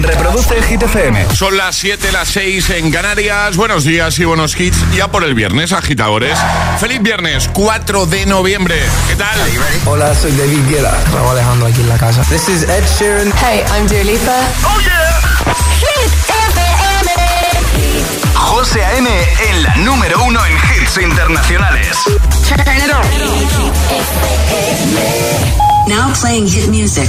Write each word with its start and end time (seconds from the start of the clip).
Reproduce 0.00 0.62
Hit 0.62 0.82
FM. 0.82 1.26
Son 1.34 1.56
las 1.56 1.76
7, 1.76 2.10
las 2.12 2.28
6 2.28 2.70
en 2.70 2.90
Canarias. 2.90 3.56
Buenos 3.56 3.84
días 3.84 4.18
y 4.18 4.24
buenos 4.24 4.58
hits. 4.58 4.78
Ya 4.94 5.08
por 5.08 5.24
el 5.24 5.34
viernes, 5.34 5.72
agitadores. 5.72 6.38
Feliz 6.78 7.02
viernes, 7.02 7.48
4 7.52 8.06
de 8.06 8.24
noviembre. 8.26 8.76
¿Qué 9.08 9.16
tal? 9.16 9.38
Hola, 9.86 10.14
soy 10.14 10.30
David 10.32 10.60
Guetta. 10.68 10.96
Raúl 11.12 11.30
Alejandro 11.32 11.66
aquí 11.66 11.80
en 11.80 11.88
la 11.88 11.98
casa. 11.98 12.22
This 12.28 12.48
is 12.48 12.62
Ed 12.62 12.84
Sheeran. 12.98 13.32
Hey, 13.42 13.62
I'm 13.74 13.86
Dua 13.88 14.04
Lipa. 14.04 14.36
¡Oh, 14.64 14.78
yeah! 14.80 15.20
Hit 15.80 16.12
FM. 16.28 17.10
José 18.34 18.84
A.M. 18.84 19.08
en 19.50 19.62
la 19.62 19.74
número 19.76 20.22
uno 20.24 20.40
en 20.46 20.52
hits 20.52 20.98
internacionales. 20.98 21.96
Turn 22.48 22.60
it 22.60 22.92
on. 22.92 23.02
Now 25.88 26.12
playing 26.20 26.46
hit 26.46 26.68
music. 26.68 27.08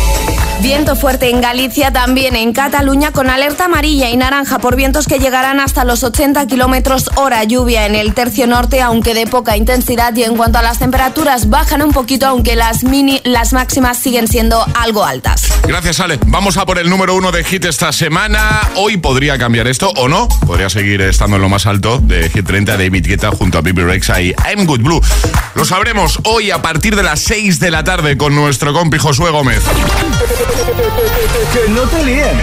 Viento 0.61 0.95
fuerte 0.95 1.27
en 1.31 1.41
Galicia, 1.41 1.91
también 1.91 2.35
en 2.35 2.53
Cataluña, 2.53 3.11
con 3.11 3.31
alerta 3.31 3.65
amarilla 3.65 4.11
y 4.11 4.17
naranja 4.17 4.59
por 4.59 4.75
vientos 4.75 5.07
que 5.07 5.17
llegarán 5.17 5.59
hasta 5.59 5.85
los 5.85 6.03
80 6.03 6.45
kilómetros 6.45 7.09
hora. 7.15 7.43
Lluvia 7.43 7.87
en 7.87 7.95
el 7.95 8.13
tercio 8.13 8.45
norte, 8.45 8.79
aunque 8.79 9.15
de 9.15 9.25
poca 9.25 9.57
intensidad. 9.57 10.15
Y 10.15 10.23
en 10.23 10.37
cuanto 10.37 10.59
a 10.59 10.61
las 10.61 10.77
temperaturas, 10.77 11.49
bajan 11.49 11.81
un 11.81 11.91
poquito, 11.91 12.27
aunque 12.27 12.55
las, 12.55 12.83
mini, 12.83 13.21
las 13.23 13.53
máximas 13.53 13.97
siguen 13.97 14.27
siendo 14.27 14.63
algo 14.75 15.03
altas. 15.03 15.51
Gracias, 15.63 15.99
Ale. 15.99 16.19
Vamos 16.27 16.57
a 16.57 16.65
por 16.67 16.77
el 16.77 16.91
número 16.91 17.15
uno 17.15 17.31
de 17.31 17.43
Hit 17.43 17.65
esta 17.65 17.91
semana. 17.91 18.61
Hoy 18.75 18.97
podría 18.97 19.39
cambiar 19.39 19.67
esto 19.67 19.89
o 19.95 20.07
no. 20.07 20.27
Podría 20.45 20.69
seguir 20.69 21.01
estando 21.01 21.37
en 21.37 21.41
lo 21.41 21.49
más 21.49 21.65
alto 21.65 21.97
de 21.97 22.29
Hit 22.29 22.45
30 22.45 22.77
David 22.77 23.07
Guetta 23.07 23.31
junto 23.31 23.57
a 23.57 23.61
Bibi 23.61 23.81
Rexa 23.81 24.21
y 24.21 24.35
I'm 24.47 24.67
Good 24.67 24.81
Blue. 24.81 25.01
Lo 25.55 25.65
sabremos 25.65 26.19
hoy 26.25 26.51
a 26.51 26.61
partir 26.61 26.95
de 26.95 27.01
las 27.01 27.19
6 27.21 27.59
de 27.59 27.71
la 27.71 27.83
tarde 27.83 28.15
con 28.15 28.35
nuestro 28.35 28.73
compi 28.73 28.99
Josué 28.99 29.31
Gómez. 29.31 29.63
Que 31.53 31.69
no 31.69 31.81
te 31.83 32.03
líen. 32.03 32.41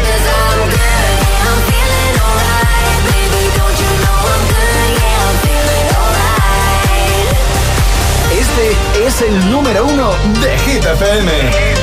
Este 8.31 9.06
es 9.06 9.20
el 9.23 9.50
número 9.50 9.84
uno 9.84 10.11
de 10.41 10.59
Hit 10.59 10.84
FM. 10.84 11.78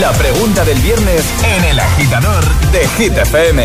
La 0.00 0.12
pregunta 0.12 0.64
del 0.64 0.78
viernes 0.80 1.32
en 1.44 1.64
el 1.64 1.78
agitador 1.78 2.44
de 2.72 2.86
Hit 2.88 3.16
FM. 3.16 3.64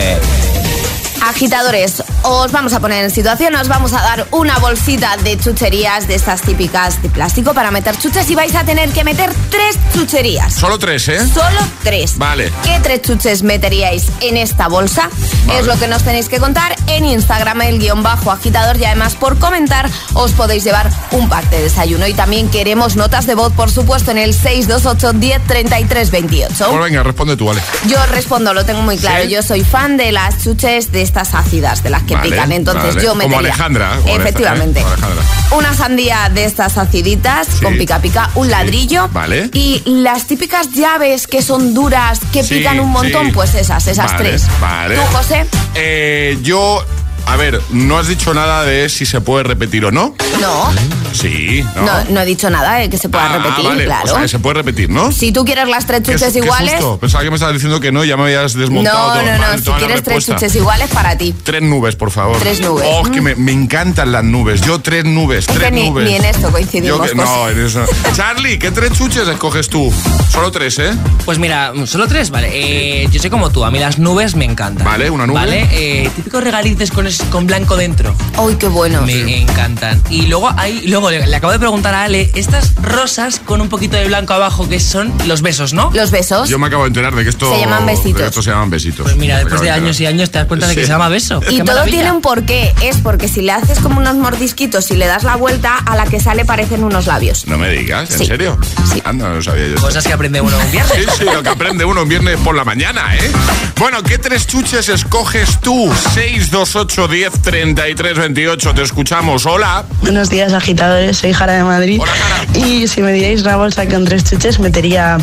Agitadores, 1.24 2.04
os 2.24 2.52
vamos 2.52 2.74
a 2.74 2.80
poner 2.80 3.04
en 3.04 3.12
situación, 3.12 3.56
os 3.56 3.68
vamos 3.68 3.94
a 3.94 4.02
dar 4.02 4.28
una 4.32 4.58
bolsita 4.60 5.18
de 5.18 5.38
chucherías 5.38 6.08
de 6.08 6.16
estas 6.16 6.42
típicas 6.42 7.02
de 7.02 7.10
plástico 7.10 7.54
para 7.54 7.72
meter 7.72 7.98
chuches 7.98 8.30
y 8.30 8.36
vais 8.36 8.56
a 8.56 8.64
tener 8.64 8.92
que 8.92 9.04
meter 9.04 9.32
tres 9.50 9.78
chucherías. 9.94 10.54
Solo 10.54 10.78
tres, 10.78 11.08
¿eh? 11.08 11.20
Solo 11.28 11.60
tres. 11.84 12.18
Vale. 12.18 12.52
¿Qué 12.64 12.80
tres 12.82 13.02
chuches 13.02 13.44
meteríais 13.44 14.08
en 14.22 14.38
esta 14.38 14.68
bolsa? 14.68 15.10
Vale. 15.46 15.60
Es 15.60 15.66
lo 15.66 15.78
que 15.80 15.88
nos 15.88 16.04
tenéis 16.04 16.30
que 16.30 16.40
contar 16.40 16.76
en 16.88 17.06
Instagram, 17.06 17.62
el 17.62 17.80
guion 17.80 18.04
bajo 18.04 18.32
agitador. 18.32 18.78
Y 18.78 18.86
además, 18.86 19.16
por 19.16 19.40
comentar, 19.40 19.90
os 20.14 20.32
podéis 20.32 20.64
llevar 20.64 20.90
un 21.12 21.30
pack 21.30 21.50
de 21.50 21.64
desayuno. 21.64 22.08
Y 22.08 22.14
también 22.14 22.50
queremos 22.50 22.96
notas 22.96 23.26
de 23.26 23.36
voz, 23.36 23.54
por 23.54 23.72
supuesto, 23.72 24.12
en 24.12 24.18
el 24.18 24.34
628 24.34 25.14
10 25.14 25.42
33 25.48 26.12
28. 26.12 26.66
Pues 26.70 26.80
venga, 26.82 27.04
responde 27.04 27.36
tú, 27.36 27.46
vale. 27.46 27.62
Yo 27.88 27.98
respondo, 28.08 28.54
lo 28.54 28.66
tengo 28.66 28.82
muy 28.82 28.98
claro. 28.98 29.24
¿Sí? 29.24 29.30
Yo 29.30 29.42
soy 29.42 29.64
fan 29.64 29.98
de 29.98 30.12
las 30.12 30.44
chuches 30.44 30.92
de 30.92 31.02
estas 31.02 31.34
ácidas, 31.34 31.84
de 31.84 31.90
las 31.90 32.04
que 32.04 32.11
Vale, 32.16 32.30
pican. 32.30 32.52
Entonces 32.52 32.96
vale. 32.96 33.06
yo 33.06 33.16
me 33.16 33.24
Como 33.26 33.40
Alejandra, 33.40 33.98
como 34.02 34.16
Efectivamente. 34.16 34.80
¿eh? 34.80 34.84
Como 34.84 34.94
Alejandra. 34.96 35.24
Una 35.52 35.74
sandía 35.74 36.30
de 36.34 36.46
estas 36.46 36.78
aciditas 36.78 37.48
Sí. 37.48 37.64
con 37.64 37.78
pica 37.78 38.00
pica, 38.00 38.30
un 38.36 38.46
Sí. 38.46 38.52
ladrillo. 38.52 39.10
Vale. 39.12 39.50
Y 39.54 39.82
las 39.86 40.26
típicas 40.28 40.72
llaves 40.72 41.28
que 41.28 41.42
son 41.42 41.74
duras, 41.74 42.20
que 42.32 42.44
Sí, 42.44 42.56
pican 42.56 42.80
un 42.80 42.90
montón, 42.90 43.32
pues 43.32 43.56
esas, 43.56 43.86
esas 43.88 44.16
tres. 44.18 44.46
vale. 44.60 44.96
¿Tú, 44.96 45.02
José? 45.14 45.46
Eh, 45.76 46.38
yo 46.42 46.86
A 47.26 47.38
ver, 47.38 47.62
no 47.72 47.98
has 47.98 48.08
dicho 48.08 48.34
nada 48.34 48.64
de 48.64 48.90
si 48.90 49.06
se 49.06 49.22
puede 49.22 49.44
repetir 49.44 49.86
o 49.86 49.92
no. 49.92 50.16
No, 50.42 50.70
Sí, 51.14 51.64
¿no? 51.76 51.82
no, 51.84 51.92
no 52.10 52.22
he 52.22 52.26
dicho 52.26 52.50
nada 52.50 52.76
de 52.76 52.90
que 52.90 52.98
se 52.98 53.08
pueda 53.10 53.26
Ah, 53.34 53.38
repetir, 53.38 53.66
vale. 53.66 53.86
claro. 53.86 54.06
O 54.06 54.08
sea, 54.08 54.22
que 54.22 54.28
se 54.28 54.40
puede 54.40 54.56
repetir, 54.56 54.90
¿no? 54.90 55.12
Si 55.12 55.32
tú 55.32 55.46
quieres 55.46 55.68
las 55.68 55.86
tres 55.86 56.04
chuches 56.04 56.34
qué 56.34 56.40
iguales. 56.40 56.72
susto. 56.74 56.98
Pensaba 57.00 57.24
que 57.24 57.30
me 57.30 57.36
estabas 57.36 57.54
diciendo 57.54 57.80
que 57.80 57.92
no, 57.92 58.04
ya 58.04 58.18
me 58.18 58.24
habías 58.24 58.54
desmontado 58.54 59.08
No, 59.08 59.14
todo. 59.14 59.24
no, 59.24 59.38
no. 59.38 59.58
Si 59.58 59.72
quieres 59.72 60.04
tres 60.04 60.26
chuches 60.26 60.56
iguales 60.56 60.90
para 60.90 61.18
ti. 61.18 61.34
Tres 61.44 61.62
nubes, 61.62 61.96
por 61.96 62.12
favor. 62.12 62.38
Tres 62.40 62.60
nubes. 62.62 62.86
Oh, 62.90 63.04
que 63.04 63.22
me, 63.22 63.36
me 63.36 63.52
encantan 63.52 64.12
las 64.12 64.24
nubes. 64.24 64.62
Yo 64.62 64.80
tres 64.82 65.06
nubes, 65.06 65.40
Es 65.48 65.54
tres 65.56 65.70
que 65.70 65.72
ni- 65.72 65.90
nubes. 65.90 66.06
ni 66.10 66.16
en 66.16 66.26
esto 66.26 66.50
coincidimos, 66.52 67.02
que- 67.02 67.16
pues. 67.16 67.28
no, 67.30 67.50
en 67.50 67.66
eso. 67.66 67.86
Charlie, 68.14 68.58
¿qué 68.60 68.72
tres 68.72 68.92
chuches 68.94 69.28
escoges 69.28 69.70
tú? 69.70 69.94
Solo 70.30 70.52
tres, 70.52 70.80
¿eh? 70.80 70.92
Pues 71.26 71.38
mira, 71.40 71.72
solo 71.86 72.08
tres, 72.08 72.30
vale. 72.30 72.50
Eh, 72.52 73.08
yo 73.12 73.22
soy 73.22 73.30
como 73.30 73.52
tú, 73.52 73.64
a 73.64 73.72
mí 73.72 73.80
las 73.80 74.00
nubes 74.00 74.36
me 74.36 74.46
encantan. 74.46 74.86
Vale, 74.86 75.10
una 75.10 75.28
nube. 75.28 75.36
Vale, 75.40 75.68
eh, 75.72 76.10
típicos 76.16 76.44
regalices 76.44 76.90
con, 76.90 77.11
con 77.30 77.48
blanco 77.48 77.76
dentro. 77.78 78.14
Uy, 78.38 78.56
qué 78.56 78.68
bueno. 78.68 79.02
Me 79.04 79.42
encantan. 79.42 80.02
Y 80.10 80.24
luego 80.28 80.50
hay, 80.58 80.88
luego 80.88 81.10
le, 81.12 81.26
le 81.28 81.36
acabo 81.36 81.54
de 81.54 81.60
preguntar 81.60 81.94
a 81.94 82.04
Ale, 82.04 82.32
estas 82.36 82.76
rosas 82.82 83.40
con 83.44 83.62
un 83.62 83.70
poquito 83.70 83.98
de 83.98 84.06
blanco 84.08 84.34
abajo 84.34 84.68
que 84.70 84.80
son 84.80 85.14
los 85.26 85.42
besos, 85.42 85.74
¿no? 85.74 85.92
Los 85.94 86.12
besos. 86.12 86.50
Yo 86.50 86.60
me 86.60 86.68
acabo 86.68 86.84
de 86.84 86.90
enterar 86.90 87.14
de 87.16 87.24
que 87.24 87.30
esto. 87.30 87.54
Se 87.54 87.60
llaman 87.60 87.86
besitos. 87.86 88.22
esto 88.22 88.42
se 88.42 88.50
llaman 88.52 88.70
besitos. 88.70 89.04
Pues 89.04 89.16
mira, 89.18 89.36
Me 89.38 89.42
después 89.44 89.62
de 89.62 89.72
años 89.72 90.00
y 90.00 90.06
años 90.06 90.32
te 90.32 90.38
das 90.40 90.48
cuenta 90.48 90.68
de 90.68 90.76
que 90.76 90.82
se 90.84 90.88
llama 90.90 91.10
beso. 91.10 91.42
Y 91.50 91.58
¡Qué 91.58 91.64
todo 91.64 91.76
maravilla! 91.76 91.98
tiene 91.98 92.12
un 92.12 92.22
porqué. 92.22 92.74
Es 92.82 92.98
porque 92.98 93.28
si 93.28 93.42
le 93.42 93.52
haces 93.52 93.80
como 93.80 94.00
unos 94.00 94.16
mordisquitos 94.16 94.90
y 94.92 94.96
le 94.96 95.08
das 95.08 95.24
la 95.24 95.36
vuelta, 95.36 95.76
a 95.78 95.96
la 95.96 96.06
que 96.06 96.20
sale 96.20 96.46
parecen 96.46 96.84
unos 96.84 97.08
labios. 97.08 97.48
No 97.48 97.58
me 97.58 97.70
digas, 97.70 98.12
¿en 98.12 98.18
Sí. 98.20 98.26
serio? 98.26 98.58
Sí. 98.92 99.02
Anda, 99.06 99.30
no 99.30 99.36
lo 99.36 99.42
sabía 99.42 99.68
yo. 99.68 99.76
Cosas 99.76 100.06
que 100.06 100.14
aprende 100.14 100.42
uno 100.42 100.58
un 100.58 100.72
viernes. 100.72 100.94
Sí, 100.98 101.06
sí, 101.20 101.26
lo 101.26 101.42
que 101.44 101.50
aprende 101.50 101.86
uno 101.86 102.04
un 102.04 102.10
viernes 102.10 102.38
por 102.40 102.56
la 102.56 102.64
mañana, 102.64 103.16
¿eh? 103.16 103.32
Bueno, 103.78 104.02
¿qué 104.04 104.18
tres 104.18 104.46
chuches 104.48 104.90
escoges 104.90 105.60
tú? 105.62 105.92
628 106.14 107.01
10 107.08 107.42
33 107.42 108.18
28. 108.18 108.74
Te 108.74 108.82
escuchamos. 108.84 109.46
Hola. 109.46 109.84
Buenos 110.02 110.30
días, 110.30 110.54
agitadores. 110.54 111.18
Soy 111.18 111.34
Jara 111.34 111.54
de 111.54 111.64
Madrid. 111.64 112.00
Hola, 112.02 112.12
Jara. 112.12 112.68
Y 112.68 112.88
si 112.88 113.02
me 113.02 113.12
dierais 113.14 113.42
una 113.42 113.56
bolsa 113.56 113.88
con 113.88 114.06
tres 114.06 114.24
chuches, 114.24 114.60
metería 114.60 115.18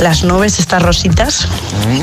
las 0.00 0.22
nubes, 0.24 0.58
estas 0.58 0.82
rositas, 0.82 1.46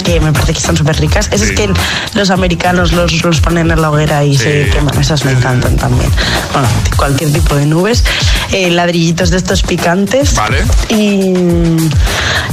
que 0.03 0.19
me 0.19 0.31
parece 0.33 0.53
que 0.53 0.59
están 0.59 0.77
súper 0.77 0.97
ricas. 0.99 1.27
Esas 1.31 1.41
Mm. 1.41 1.49
Sí. 1.51 1.55
que 1.55 1.69
los 2.13 2.29
americanos 2.29 2.91
los, 2.91 3.23
los 3.23 3.41
ponen 3.41 3.71
en 3.71 3.81
la 3.81 3.89
hoguera 3.91 4.23
y 4.23 4.37
Sí. 4.37 4.43
se 4.43 4.69
queman. 4.69 4.99
Esas 4.99 5.25
me 5.25 5.31
encantan 5.31 5.75
también. 5.77 6.11
Bueno, 6.53 6.67
cualquier 6.95 7.31
tipo 7.33 7.55
de 7.55 7.65
nubes. 7.65 8.03
Eh, 8.51 8.69
ladrillitos 8.69 9.29
de 9.31 9.37
estos 9.37 9.61
picantes. 9.63 10.35
Vale. 10.35 10.63
Y, 10.89 11.33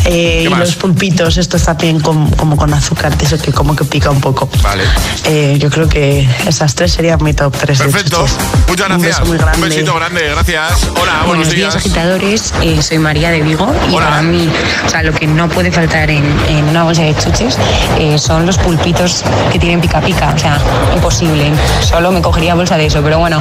eh, 0.05 0.49
los 0.49 0.75
pulpitos, 0.77 1.37
estos 1.37 1.65
también 1.65 2.01
con- 2.01 2.31
como 2.33 2.57
con 2.57 2.73
azúcar, 2.73 3.13
eso 3.21 3.39
que 3.39 3.53
como 3.53 3.75
que 3.77 3.85
pica 3.85 4.11
un 4.11 4.21
poco. 4.21 4.49
Vale. 4.63 4.85
Eh, 5.25 5.57
yo 5.59 5.71
creo 5.71 5.89
que 5.89 6.27
esas 6.47 6.68
tres 6.75 6.93
serían 6.93 7.23
mi 7.23 7.33
top 7.35 7.55
3 7.57 7.79
Perfecto. 7.79 8.25
Muchas 8.69 8.87
Un 8.91 8.99
gracias. 8.99 9.19
beso 9.19 9.25
muy 9.27 9.39
grande. 9.39 9.59
Un 9.63 9.69
besito 9.69 9.95
grande. 9.95 10.29
Gracias. 10.31 10.73
Hola, 11.01 11.13
buenos, 11.25 11.27
Buenos 11.27 11.51
días, 11.51 11.77
agitadores. 11.77 12.55
Eh, 12.63 12.83
soy 12.83 12.99
María 12.99 13.31
de 13.31 13.43
Vigo 13.43 13.73
y 13.91 13.95
Hola. 13.95 14.07
para 14.09 14.23
mí, 14.23 14.49
o 14.87 14.89
sea, 14.89 15.03
lo 15.03 15.13
que 15.13 15.27
no 15.27 15.49
puede 15.49 15.71
faltar 15.73 16.11
en, 16.11 16.25
en 16.49 16.65
una 16.69 16.85
bolsa 16.85 17.03
de 17.03 17.17
chuches 17.17 17.59
eh, 17.99 18.19
son 18.19 18.47
los 18.47 18.59
pulpitos 18.59 19.25
que 19.53 19.59
tienen 19.59 19.81
pica 19.81 20.01
pica. 20.01 20.33
O 20.35 20.39
sea, 20.39 20.59
imposible. 20.95 21.51
Solo 21.81 22.11
me 22.13 22.21
cogería 22.23 22.55
bolsa 22.55 22.77
de 22.77 22.87
eso, 22.87 23.03
pero 23.03 23.19
bueno, 23.19 23.41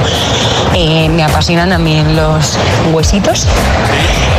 eh, 0.74 1.08
me 1.08 1.22
apasionan 1.24 1.70
también 1.70 2.16
los 2.16 2.56
huesitos, 2.92 3.46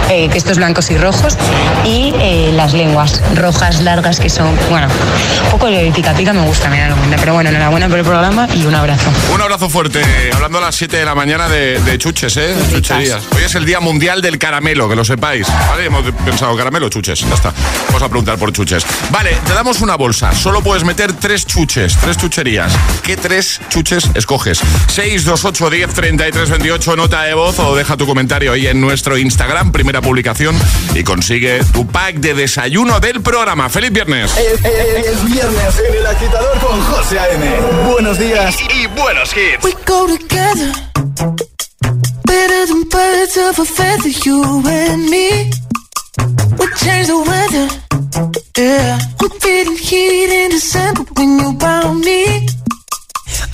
que 0.08 0.26
estos 0.38 0.58
blancos 0.58 0.90
y 0.90 0.98
rojos, 0.98 1.38
y 1.86 2.14
las 2.54 2.74
lenguas 2.74 3.22
rojas 3.36 3.82
largas 3.82 4.20
que 4.20 4.30
son, 4.30 4.48
bueno, 4.70 4.88
un 5.46 5.52
poco 5.52 5.68
de 5.68 5.92
pica 5.96 6.14
pica 6.14 6.34
me 6.34 6.42
gusta, 6.42 6.70
me 6.70 6.80
da 6.80 6.90
la 6.90 6.96
onda. 6.96 7.18
Pero 7.20 7.34
bueno, 7.34 7.50
enhorabuena 7.52 7.88
por 7.88 8.00
el 8.00 8.06
programa 8.06 8.48
y 8.56 8.66
un 8.66 8.74
abrazo. 8.80 9.10
Un 9.34 9.42
abrazo 9.42 9.70
fuerte. 9.70 10.02
Hablando 10.34 10.58
a 10.58 10.62
las 10.62 10.76
7 10.76 10.98
de 10.98 11.06
la 11.06 11.16
mañana 11.16 11.48
de, 11.48 11.80
de 11.80 11.98
chuches, 11.98 12.36
¿eh? 12.38 12.56
De 12.56 12.76
chucherías. 12.76 13.24
Hoy 13.36 13.44
es 13.44 13.54
el 13.56 13.66
Día 13.66 13.80
Mundial 13.80 14.22
del 14.22 14.38
Caramelo, 14.40 14.90
que 14.90 14.96
lo 14.96 15.06
sepáis. 15.06 15.48
¿Vale? 15.70 15.86
Hemos 15.86 16.04
pensado 16.26 16.56
caramelo 16.58 16.88
o 16.88 16.90
chuches. 16.90 17.20
Ya 17.22 17.34
está. 17.36 17.54
Vamos 17.88 18.02
a 18.02 18.08
preguntar 18.10 18.38
por 18.38 18.52
chuches. 18.52 18.86
Vale, 19.12 19.38
te 19.46 19.54
damos 19.54 19.82
una 19.82 19.96
bolsa. 19.96 20.34
Solo 20.34 20.62
puedes 20.62 20.84
meter 20.84 21.14
tres 21.14 21.46
chuches, 21.46 21.98
tres 22.02 22.18
chucherías. 22.18 22.72
¿Qué 23.04 23.18
tres 23.18 23.60
chuches 23.70 24.10
escoges? 24.16 24.60
628 24.88 25.70
10 25.70 25.94
33 25.94 26.50
28, 26.50 26.96
nota 26.96 27.24
de 27.24 27.34
voz 27.34 27.60
o 27.60 27.76
deja 27.76 27.98
tu 27.98 28.06
comentario 28.08 28.54
ahí 28.54 28.68
en 28.68 28.80
nuestro 28.82 29.18
Instagram, 29.18 29.72
primera 29.72 30.02
publicación, 30.02 30.58
y 30.96 31.04
consigue 31.04 31.64
tu 31.74 31.86
pack 31.88 32.16
de 32.16 32.34
desayuno 32.34 33.00
del 33.00 33.22
programa. 33.22 33.70
¡Feliz 33.70 33.92
viernes! 33.92 34.32
Es, 34.38 34.60
es- 34.66 35.06
es 35.10 35.26
viernes 35.26 35.74
en 35.88 35.96
el 35.96 36.06
agitador 36.06 36.58
con 36.60 36.82
José 36.82 37.20
A.M. 37.20 37.46
Buenos 37.92 38.18
días 38.20 38.56
y, 38.70 38.88
buenos 38.96 39.32
hits. 39.34 39.64
We 39.64 39.74
go 39.86 40.08
together 40.08 40.72
better 42.26 42.66
than 42.68 42.84
birds 42.90 43.38
of 43.38 43.60
a 43.60 43.66
feather, 43.66 44.14
you 44.26 44.64
and 44.66 45.10
me. 45.10 45.52
We 46.60 46.66
change 46.84 47.08
the 47.08 47.20
weather, 47.32 47.68
yeah. 48.58 49.00
I'm 49.22 49.30
feeling 49.40 49.78
heat 49.78 50.30
in 50.44 50.50
December 50.52 51.04
when 51.16 51.40
you 51.40 51.58
found 51.60 52.02
me. 52.02 52.48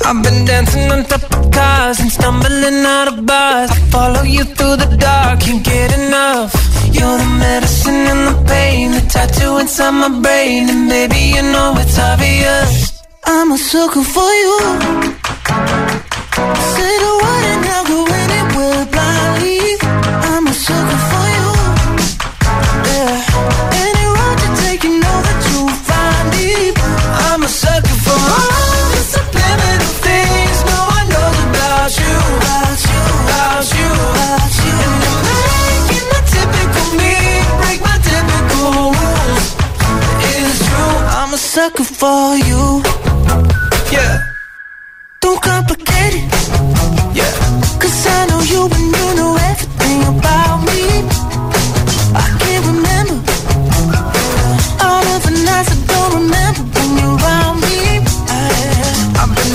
I've 0.06 0.22
been 0.22 0.46
dancing 0.46 0.92
on 0.92 1.04
top 1.06 1.24
of 1.24 1.52
cars 1.52 2.00
and 2.00 2.12
stumbling 2.12 2.86
out 2.86 3.08
of 3.08 3.26
bars. 3.26 3.72
I 3.72 3.80
follow 3.92 4.24
you 4.24 4.44
through 4.44 4.78
the 4.78 4.98
dark, 5.00 5.40
can't 5.40 5.64
get 5.64 5.98
enough. 6.00 6.54
You're 6.92 7.18
the 7.18 7.32
medicine 7.40 8.02
and 8.14 8.24
the 8.30 8.44
pain, 8.48 8.92
the 8.92 9.02
tattoo 9.02 9.58
inside 9.58 9.92
my 9.92 10.10
brain, 10.22 10.70
and 10.70 10.90
baby 10.90 11.34
you 11.36 11.42
know 11.42 11.74
it's 11.78 11.98
obvious. 11.98 12.95
I'm 13.28 13.52
a 13.52 13.58
sucker 13.58 14.04
for 14.04 14.32
you. 14.44 14.58
Say 16.74 16.94
the 17.06 17.14
word 17.22 17.46
and 17.54 17.66
I'll 17.74 17.86
go 17.86 18.06
anywhere 18.24 18.86
blindly. 18.94 19.60
I'm 20.30 20.46
a 20.48 20.54
sucker 20.54 21.02
for 21.10 21.26
you. 21.36 21.50
Yeah. 22.92 23.16
Any 23.86 24.06
road 24.16 24.38
you 24.44 24.52
take, 24.62 24.84
you 24.84 25.00
know 25.04 25.18
that 25.28 25.40
you'll 25.50 25.70
find. 25.90 26.28
I'm 27.26 27.42
a 27.44 27.48
sucker 27.48 27.98
for 28.06 28.20
all 28.38 28.86
the 28.94 29.02
subliminal 29.14 29.94
things 30.06 30.58
no 30.70 30.80
one 30.96 31.08
knows 31.14 31.40
about 31.50 31.92
you. 31.98 32.16
About 32.38 32.80
you, 32.90 33.02
about 33.26 33.66
you, 33.78 33.90
about 34.14 34.54
you. 34.66 34.76
And 35.34 35.98
you're 35.98 36.26
typical 36.36 36.88
me 37.02 37.16
break 37.62 37.80
my 37.82 37.98
typical 38.06 38.94
rules. 38.94 39.46
It's 40.30 40.58
true, 40.68 40.96
I'm 41.20 41.34
a 41.34 41.38
sucker 41.38 41.84
for 41.84 42.38
you. 42.38 42.55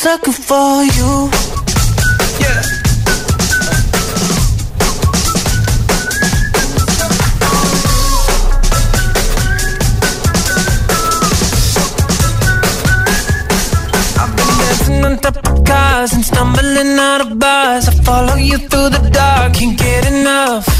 sucker 0.00 0.32
for 0.32 0.82
you. 0.96 1.30
Yeah. 2.40 2.62
I've 14.16 14.32
been 14.36 14.52
dancing 14.58 15.04
on 15.04 15.64
cars 15.66 16.12
and 16.14 16.24
stumbling 16.24 16.98
out 16.98 17.20
of 17.20 17.38
bars. 17.38 17.88
I 17.88 17.92
follow 18.04 18.36
you 18.36 18.56
through 18.56 18.88
the 18.88 19.10
dark, 19.12 19.52
can't 19.52 19.78
get 19.78 20.06
enough. 20.06 20.79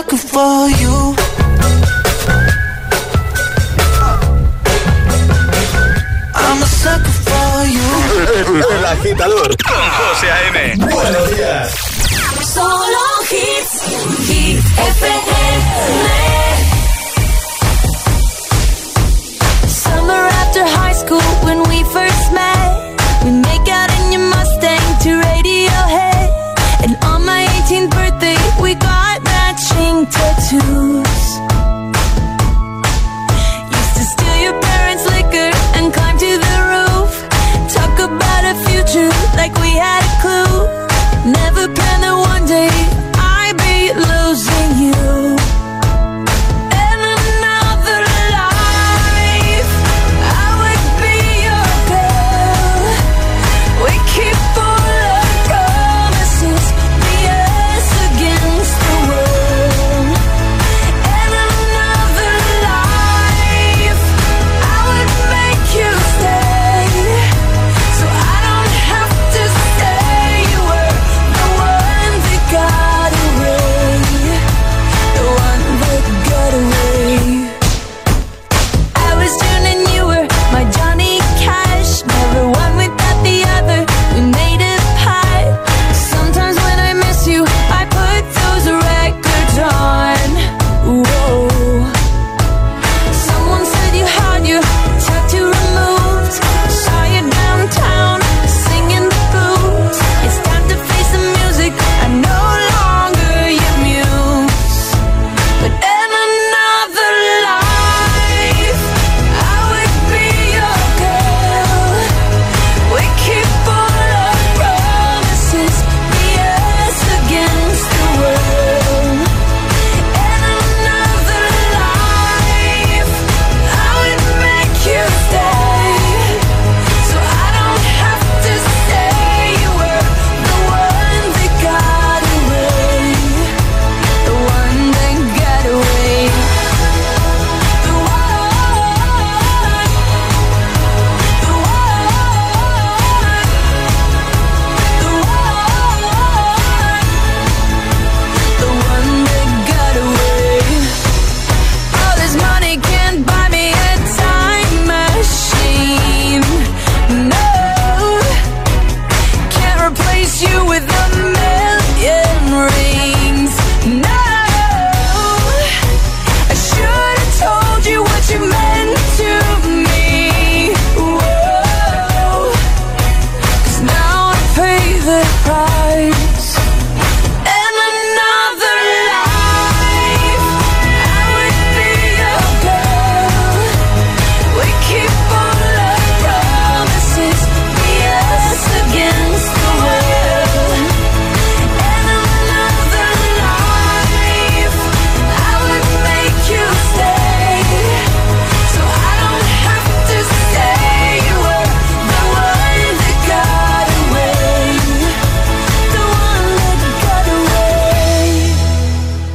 sucker 0.00 0.16
for 0.16 0.68
you. 0.80 1.14
I'm 6.34 6.62
a 6.62 6.66
sucker 6.66 7.16
for 7.28 7.66
you. 7.76 7.88
El 8.76 8.84
agitador 8.86 9.56
con 9.62 9.90
José 9.98 10.30
A.M. 10.30 10.76
Buenos 10.76 11.36
días. 11.36 11.74
Solo 12.54 13.02
hits, 13.30 13.82
hit 14.26 14.64
FM. 14.78 15.29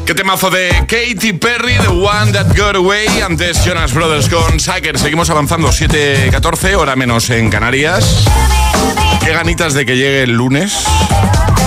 ¿Qué 0.06 0.14
temazo 0.14 0.52
de 0.52 0.70
Katy 0.88 1.34
Perry, 1.34 1.74
The 1.82 1.88
One 1.88 2.32
That 2.32 2.56
Got 2.56 2.76
Away? 2.76 3.08
Antes 3.22 3.66
Jonas 3.66 3.92
Brothers 3.92 4.30
con 4.30 4.60
Sacker. 4.60 5.00
Seguimos 5.00 5.32
avanzando 5.32 5.70
7.14, 5.70 6.76
hora 6.76 6.96
menos 6.96 7.32
en 7.32 7.50
Canarias. 7.50 8.24
Qué 9.24 9.32
ganitas 9.32 9.74
de 9.74 9.86
que 9.86 9.98
llegue 9.98 10.24
el 10.24 10.34
lunes 10.34 10.86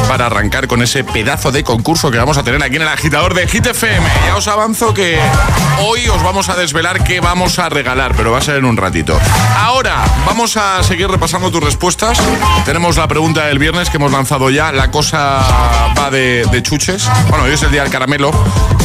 para 0.09 0.27
arrancar 0.27 0.67
con 0.67 0.83
ese 0.83 1.05
pedazo 1.05 1.53
de 1.53 1.63
concurso 1.63 2.11
que 2.11 2.17
vamos 2.17 2.39
a 2.39 2.43
tener 2.43 2.63
aquí 2.63 2.77
en 2.77 2.83
el 2.83 2.89
agitador 2.89 3.35
de 3.35 3.47
Hit 3.47 3.67
FM. 3.67 4.07
Ya 4.27 4.37
os 4.37 4.49
avanzo 4.49 4.95
que 4.95 5.19
hoy 5.81 6.09
os 6.09 6.23
vamos 6.23 6.49
a 6.49 6.57
desvelar 6.57 7.05
qué 7.05 7.21
vamos 7.21 7.59
a 7.59 7.69
regalar, 7.69 8.15
pero 8.17 8.33
va 8.33 8.39
a 8.39 8.41
ser 8.41 8.57
en 8.57 8.65
un 8.65 8.79
ratito. 8.79 9.21
Ahora 9.59 10.03
vamos 10.25 10.57
a 10.57 10.83
seguir 10.83 11.09
repasando 11.09 11.51
tus 11.51 11.63
respuestas. 11.63 12.19
Tenemos 12.65 12.97
la 12.97 13.07
pregunta 13.07 13.45
del 13.47 13.59
viernes 13.59 13.91
que 13.91 13.99
hemos 13.99 14.11
lanzado 14.11 14.49
ya. 14.49 14.73
La 14.73 14.91
cosa 14.91 15.93
va 15.99 16.11
de, 16.11 16.61
chuches. 16.63 17.07
Bueno, 17.29 17.45
hoy 17.45 17.53
es 17.53 17.63
el 17.63 17.71
día 17.71 17.83
del 17.83 17.93
caramelo. 17.93 18.31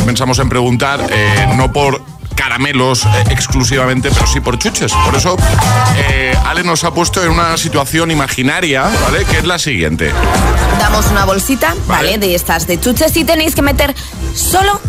Pensamos 0.05 0.37
en 0.39 0.49
preguntar, 0.49 1.07
eh, 1.09 1.47
no 1.55 1.71
por 1.71 2.01
caramelos 2.33 3.05
eh, 3.05 3.09
exclusivamente, 3.29 4.09
pero 4.11 4.27
sí 4.27 4.39
por 4.39 4.57
chuches. 4.57 4.91
Por 5.05 5.15
eso, 5.15 5.37
eh, 5.97 6.35
Ale 6.45 6.63
nos 6.63 6.83
ha 6.83 6.93
puesto 6.93 7.23
en 7.23 7.31
una 7.31 7.57
situación 7.57 8.11
imaginaria, 8.11 8.83
¿vale? 8.83 9.25
Que 9.25 9.39
es 9.39 9.45
la 9.45 9.59
siguiente. 9.59 10.11
Damos 10.79 11.05
una 11.07 11.25
bolsita, 11.25 11.75
Vale. 11.87 12.07
¿vale? 12.11 12.17
De 12.17 12.35
estas 12.35 12.67
de 12.67 12.79
chuches 12.79 13.15
y 13.17 13.23
tenéis 13.23 13.55
que 13.55 13.61
meter 13.61 13.93
solo 14.35 14.79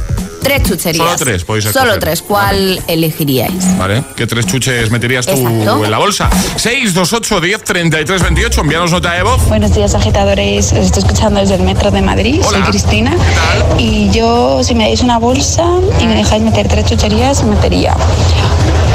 tres 0.45 0.63
chucherías. 0.63 1.05
Solo 1.05 1.17
tres, 1.19 1.45
podéis 1.45 1.65
Solo 1.65 1.79
escoger. 1.95 2.01
tres. 2.01 2.23
¿Cuál 2.23 2.81
elegiríais? 2.87 3.77
¿Vale? 3.79 4.05
¿Qué 4.17 4.27
tres 4.29 4.47
chuches 4.47 4.91
meterías 4.91 5.27
tú 5.27 5.33
Exacto. 5.33 5.85
en 5.85 5.91
la 5.91 5.99
bolsa? 5.99 6.31
628 6.57 7.41
10 7.41 7.65
33 7.65 8.23
28. 8.23 8.61
Envíanos 8.61 8.93
nota 8.93 9.13
de 9.15 9.23
voz. 9.25 9.45
Buenos 9.49 9.75
días, 9.75 9.95
agitadores. 9.95 10.73
Os 10.73 10.79
estoy 10.87 11.03
escuchando 11.03 11.41
desde 11.41 11.57
el 11.57 11.63
metro 11.63 11.91
de 11.91 12.03
Madrid. 12.03 12.41
Hola. 12.47 12.59
Soy 12.61 12.71
Cristina. 12.71 13.11
¿Qué 13.11 13.17
tal? 13.35 13.81
Y 13.81 14.11
yo, 14.11 14.63
si 14.63 14.75
me 14.75 14.85
dais 14.85 15.01
una 15.01 15.19
bolsa 15.19 15.65
y 16.01 16.07
me 16.07 16.15
dejáis 16.15 16.43
meter 16.43 16.69
tres 16.69 16.87
chucherías, 16.87 17.43
metería 17.45 17.97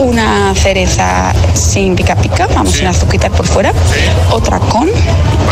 una 0.09 0.53
cereza 0.55 1.33
sin 1.53 1.95
pica 1.95 2.15
pica, 2.15 2.47
vamos, 2.47 2.73
sin 2.73 2.87
azuquitar 2.87 3.31
por 3.31 3.45
fuera, 3.45 3.71
otra 4.31 4.59
con 4.59 4.89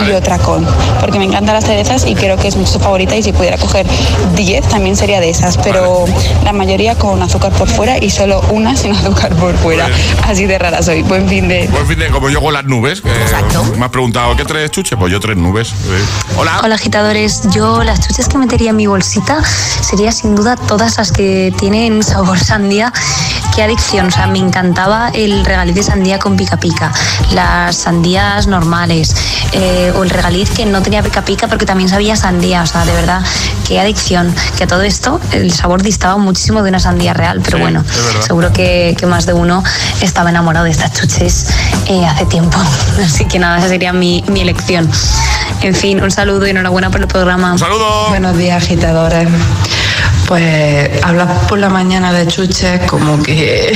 y 0.08 0.12
otra 0.12 0.38
con. 0.40 0.66
Porque 1.00 1.20
me 1.20 1.26
encantan 1.26 1.56
las 1.56 1.66
cerezas 1.66 2.06
y 2.06 2.16
creo 2.16 2.38
que 2.38 2.48
es 2.48 2.56
mucho 2.56 2.80
favorita 2.80 3.16
y 3.16 3.24
si 3.24 3.32
pudiera 3.32 3.58
coger 3.58 3.86
10 4.36 4.68
también 4.68 4.96
sería 4.96 5.20
de 5.20 5.30
esas, 5.30 5.58
pero 5.58 6.06
la 6.44 6.54
mayoría 6.54 6.96
con 6.96 7.22
azúcar 7.22 7.52
por 7.54 7.68
fuera 7.68 7.98
y 7.98 8.10
solo 8.10 8.42
una 8.52 8.76
sin 8.76 8.92
azúcar 8.96 9.36
por 9.36 9.56
fuera. 9.58 9.90
Así 10.24 10.46
de 10.46 10.58
rara 10.58 10.82
soy. 10.82 11.04
Buen 11.04 11.28
fin 11.28 11.48
de... 11.48 11.68
Buen 11.68 11.88
fin 11.88 12.00
de 12.00 12.08
como 12.10 12.30
yo 12.30 12.42
con 12.42 12.54
las 12.54 12.66
nubes. 12.66 13.02
que 13.02 13.10
Me 13.78 13.86
has 13.86 13.92
preguntado, 13.92 14.36
¿qué 14.36 14.44
tres 14.44 14.72
chuche? 14.72 14.98
Pues 14.98 15.12
yo 15.12 15.20
tres 15.20 15.38
nubes. 15.38 15.72
Eh, 15.72 16.06
Hola. 16.38 16.62
Hola 16.64 16.76
agitadores, 16.76 17.42
yo 17.52 17.84
las 17.84 18.00
chuches 18.00 18.28
que 18.28 18.38
metería 18.38 18.72
en 18.72 18.76
mi 18.76 18.88
bolsita 18.88 19.42
sería 19.82 20.12
sin 20.12 20.36
duda 20.36 20.56
todas 20.56 20.98
las 20.98 21.12
que 21.12 21.54
tienen 21.58 22.04
sabor 22.04 22.40
sandía. 22.40 22.92
Qué 23.56 23.64
adicción, 23.64 24.08
o 24.08 24.12
sea, 24.12 24.28
me 24.28 24.38
encantaba 24.48 25.10
el 25.14 25.46
regaliz 25.46 25.76
de 25.76 25.84
sandía 25.84 26.20
con 26.20 26.36
pica 26.36 26.58
pica, 26.58 26.92
las 27.34 27.76
sandías 27.76 28.48
normales 28.48 29.16
eh, 29.52 29.94
o 29.96 30.04
el 30.04 30.10
regaliz 30.10 30.50
que 30.50 30.66
no 30.66 30.82
tenía 30.82 31.04
pica 31.04 31.24
pica 31.24 31.48
porque 31.48 31.66
también 31.66 31.90
sabía 31.90 32.16
sandía, 32.16 32.64
o 32.64 32.66
sea, 32.66 32.86
de 32.86 32.94
verdad, 32.94 33.22
qué 33.68 33.80
adicción. 33.80 34.34
Que 34.58 34.64
a 34.64 34.68
todo 34.68 34.82
esto 34.82 35.20
el 35.32 35.52
sabor 35.52 35.84
distaba 35.84 36.18
muchísimo 36.18 36.64
de 36.64 36.70
una 36.70 36.80
sandía 36.80 37.14
real, 37.14 37.42
pero 37.44 37.60
bueno, 37.60 37.84
seguro 38.22 38.52
que, 38.54 38.96
que 38.98 39.06
más 39.06 39.26
de 39.26 39.34
uno 39.34 39.64
estaba 40.02 40.30
enamorado 40.30 40.66
de 40.66 40.72
estas 40.72 40.94
chuches 40.94 41.48
eh, 41.88 42.06
hace 42.06 42.26
tiempo. 42.26 42.58
Así 43.06 43.26
que 43.26 43.40
nada, 43.40 43.60
esa 43.60 43.68
sería 43.68 43.94
mi, 43.94 44.24
mi 44.28 44.42
elección. 44.42 44.90
En 45.62 45.76
fin, 45.76 46.02
un 46.02 46.12
saludo 46.12 46.48
y 46.48 46.52
enhorabuena 46.52 46.90
por 46.90 47.02
el 47.02 47.08
programa. 47.08 47.54
Un 47.54 47.60
saludo. 47.60 48.10
Buenos 48.10 48.38
días, 48.38 48.64
agitadores. 48.64 49.28
Pues 50.28 51.04
hablar 51.04 51.48
por 51.48 51.58
la 51.58 51.70
mañana 51.70 52.12
de 52.12 52.28
chuches 52.28 52.82
como 52.82 53.24
que 53.24 53.72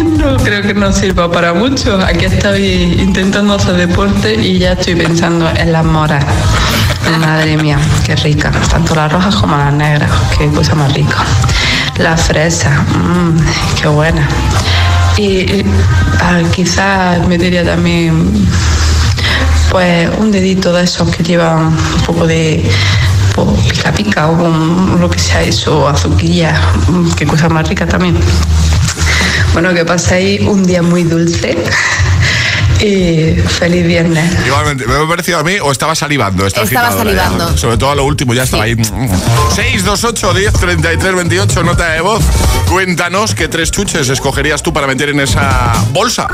no 0.18 0.36
creo 0.36 0.60
que 0.60 0.74
nos 0.74 0.96
sirva 0.96 1.32
para 1.32 1.54
mucho. 1.54 1.98
Aquí 2.04 2.26
estoy 2.26 2.98
intentando 3.00 3.54
hacer 3.54 3.74
deporte 3.74 4.34
y 4.34 4.58
ya 4.58 4.72
estoy 4.72 4.96
pensando 4.96 5.48
en 5.56 5.72
las 5.72 5.84
moras. 5.84 6.22
Madre 7.20 7.56
mía, 7.56 7.78
qué 8.04 8.16
rica. 8.16 8.50
Tanto 8.70 8.94
las 8.94 9.10
rojas 9.10 9.34
como 9.36 9.56
las 9.56 9.72
negras. 9.72 10.10
Qué 10.36 10.48
cosa 10.48 10.74
más 10.74 10.92
rica. 10.92 11.24
La 11.96 12.14
fresa, 12.16 12.84
mmm, 12.98 13.36
qué 13.80 13.88
buena. 13.88 14.28
Y, 15.16 15.64
ah, 16.20 16.42
quizás 16.54 17.26
metería 17.26 17.64
también 17.64 18.46
pues 19.70 20.10
un 20.18 20.30
dedito 20.30 20.72
de 20.72 20.84
esos 20.84 21.08
que 21.14 21.22
llevan 21.22 21.66
un 21.66 22.00
poco 22.04 22.26
de 22.26 22.62
pues, 23.36 23.60
pica 23.72 23.92
pica 23.92 24.26
o 24.28 24.36
con 24.36 25.00
lo 25.00 25.08
que 25.10 25.18
sea 25.18 25.42
eso, 25.42 25.86
azuquilla, 25.88 26.60
mm, 26.88 27.12
qué 27.12 27.26
cosa 27.26 27.48
más 27.48 27.68
rica 27.68 27.86
también. 27.86 28.18
Bueno, 29.52 29.72
que 29.74 29.84
paséis 29.84 30.40
un 30.42 30.64
día 30.64 30.82
muy 30.82 31.04
dulce 31.04 31.56
y 32.80 33.40
feliz 33.40 33.86
viernes. 33.86 34.30
Igualmente, 34.46 34.86
¿me 34.86 34.94
ha 34.96 35.08
parecido 35.08 35.38
a 35.38 35.42
mí 35.42 35.54
o 35.62 35.72
estaba 35.72 35.94
salivando? 35.94 36.46
Esta 36.46 36.62
Estaba 36.62 36.90
ya? 36.90 36.96
salivando. 36.98 37.56
Sobre 37.56 37.78
todo 37.78 37.90
a 37.90 37.94
lo 37.94 38.04
último, 38.04 38.34
ya 38.34 38.42
estaba 38.42 38.64
ahí. 38.64 38.74
628 38.74 40.34
10 40.34 40.52
33 40.52 41.14
28, 41.14 41.62
nota 41.62 41.88
de 41.92 42.00
voz. 42.02 42.22
Cuéntanos 42.68 43.34
qué 43.34 43.48
tres 43.48 43.70
chuches 43.70 44.08
escogerías 44.10 44.62
tú 44.62 44.72
para 44.74 44.86
meter 44.86 45.08
en 45.10 45.20
esa 45.20 45.72
bolsa. 45.92 46.26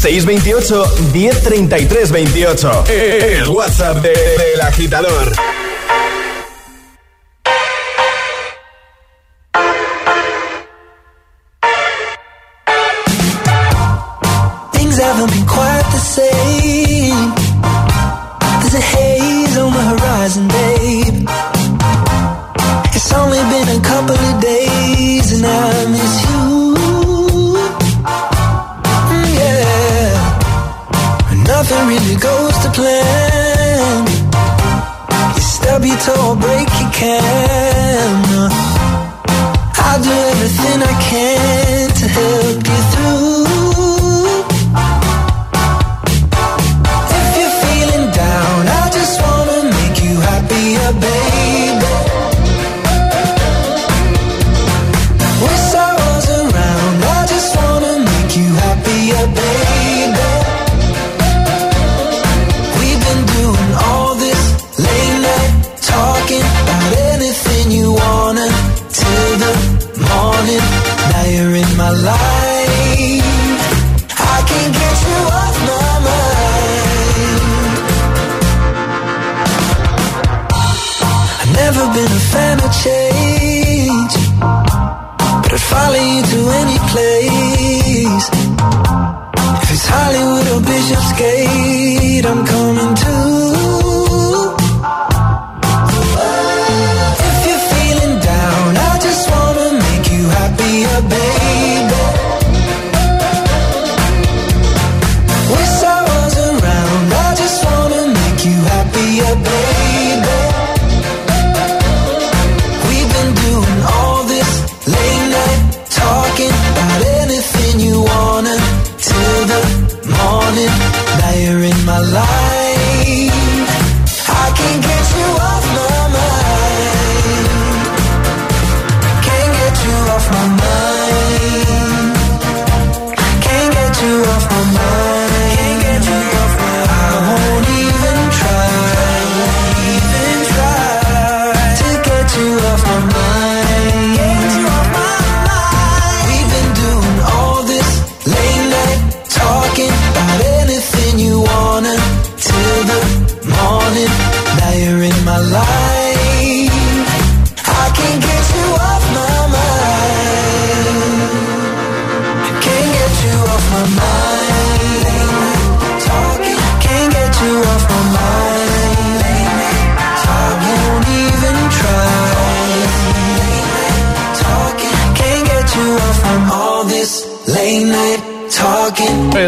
628 0.00 0.84
1033 1.12 2.10
28. 2.12 2.84
El 2.88 3.48
WhatsApp 3.48 3.96
de- 4.02 4.10
del 4.10 4.60
agitador. 4.60 5.32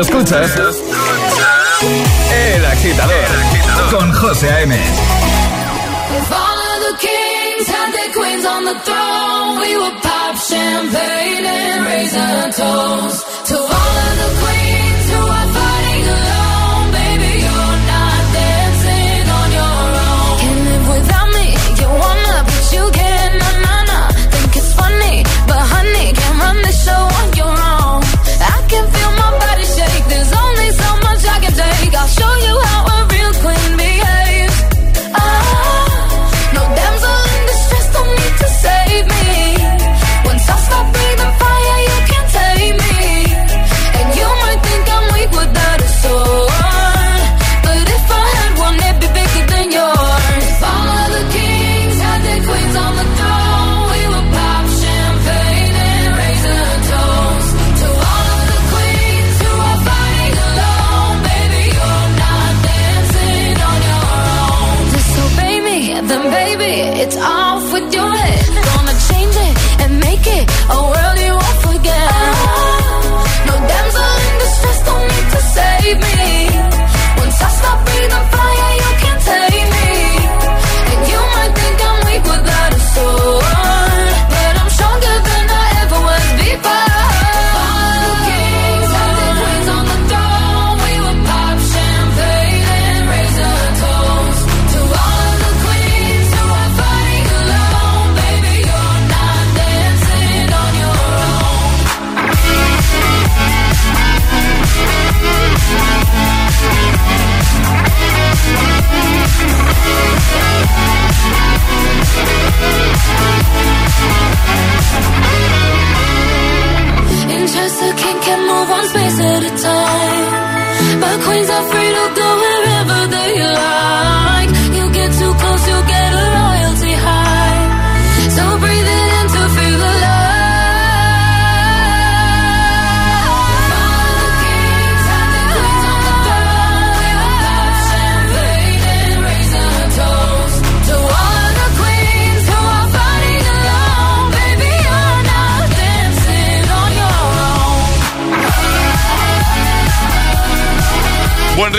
Escuchas 0.01 0.51
El 2.33 2.65
agitador 2.67 3.27
con 3.91 4.13
José 4.13 4.49
A.M. 4.51 4.75
If 4.75 6.33
all 6.33 6.59
of 6.75 6.81
the 6.87 6.95
kings 6.99 7.69
had 7.69 7.93
their 7.93 8.13
queens 8.13 8.45
on 8.47 8.65
the 8.65 8.75
throne, 8.81 9.61
we 9.61 9.77
would 9.77 10.03
pop 10.03 10.37
champagne 10.37 11.45
and 11.47 11.85
raising 11.85 12.21
a 12.21 12.53
toast 12.53 13.47
to 13.49 13.57
all 13.57 13.95
of 14.07 14.17
the 14.19 14.41
queens 14.41 14.60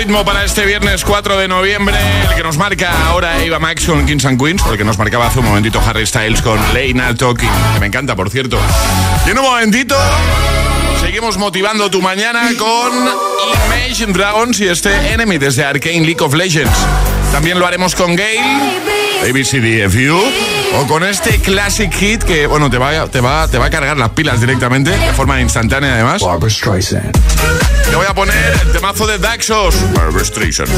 ritmo 0.06 0.26
para 0.26 0.44
este 0.44 0.66
viernes 0.66 1.06
4 1.06 1.38
de 1.38 1.48
noviembre, 1.48 1.96
el 2.28 2.36
que 2.36 2.42
nos 2.42 2.58
marca 2.58 2.92
ahora 3.06 3.44
Eva 3.44 3.60
Max 3.60 3.86
con 3.86 4.04
Kings 4.04 4.26
and 4.26 4.42
Queens, 4.42 4.60
porque 4.64 4.84
nos 4.84 4.98
marcaba 4.98 5.28
hace 5.28 5.38
un 5.38 5.46
momentito 5.46 5.80
Harry 5.86 6.08
Styles 6.08 6.42
con 6.42 6.60
Lena 6.74 7.14
Talking, 7.14 7.48
que 7.76 7.80
me 7.80 7.86
encanta, 7.86 8.16
por 8.16 8.32
cierto. 8.32 8.58
Y 9.28 9.30
en 9.30 9.38
un 9.38 9.46
momentito, 9.46 9.96
seguimos 11.02 11.38
motivando 11.38 11.92
tu 11.92 12.02
mañana 12.02 12.50
con 12.58 12.92
Imagine 13.68 14.12
Dragons 14.12 14.60
y 14.62 14.70
este 14.70 15.14
Enemy 15.14 15.38
desde 15.38 15.66
Arcane 15.66 16.02
League 16.02 16.22
of 16.22 16.34
Legends. 16.34 16.76
También 17.32 17.60
lo 17.60 17.68
haremos 17.68 17.94
con 17.94 18.16
Gale, 18.16 18.42
ABCDFU, 19.22 20.20
o 20.78 20.88
con 20.88 21.04
este 21.04 21.40
classic 21.40 21.94
hit 21.94 22.24
que, 22.24 22.48
bueno, 22.48 22.70
te 22.70 22.78
va, 22.78 23.08
te 23.08 23.22
va, 23.22 23.48
te 23.48 23.58
va 23.58 23.66
a 23.66 23.70
cargar 23.70 23.98
las 23.98 24.10
pilas 24.10 24.40
directamente, 24.40 24.92
de 24.92 25.14
forma 25.14 25.42
instantánea 25.42 25.94
además. 25.94 26.22
Te 27.90 27.96
voy 27.98 28.06
a 28.08 28.14
poner 28.14 28.60
el 28.64 28.72
temazo 28.72 29.06
de 29.06 29.18
Daxos. 29.18 29.76
Barbra 29.94 30.24
Streisand. 30.24 30.70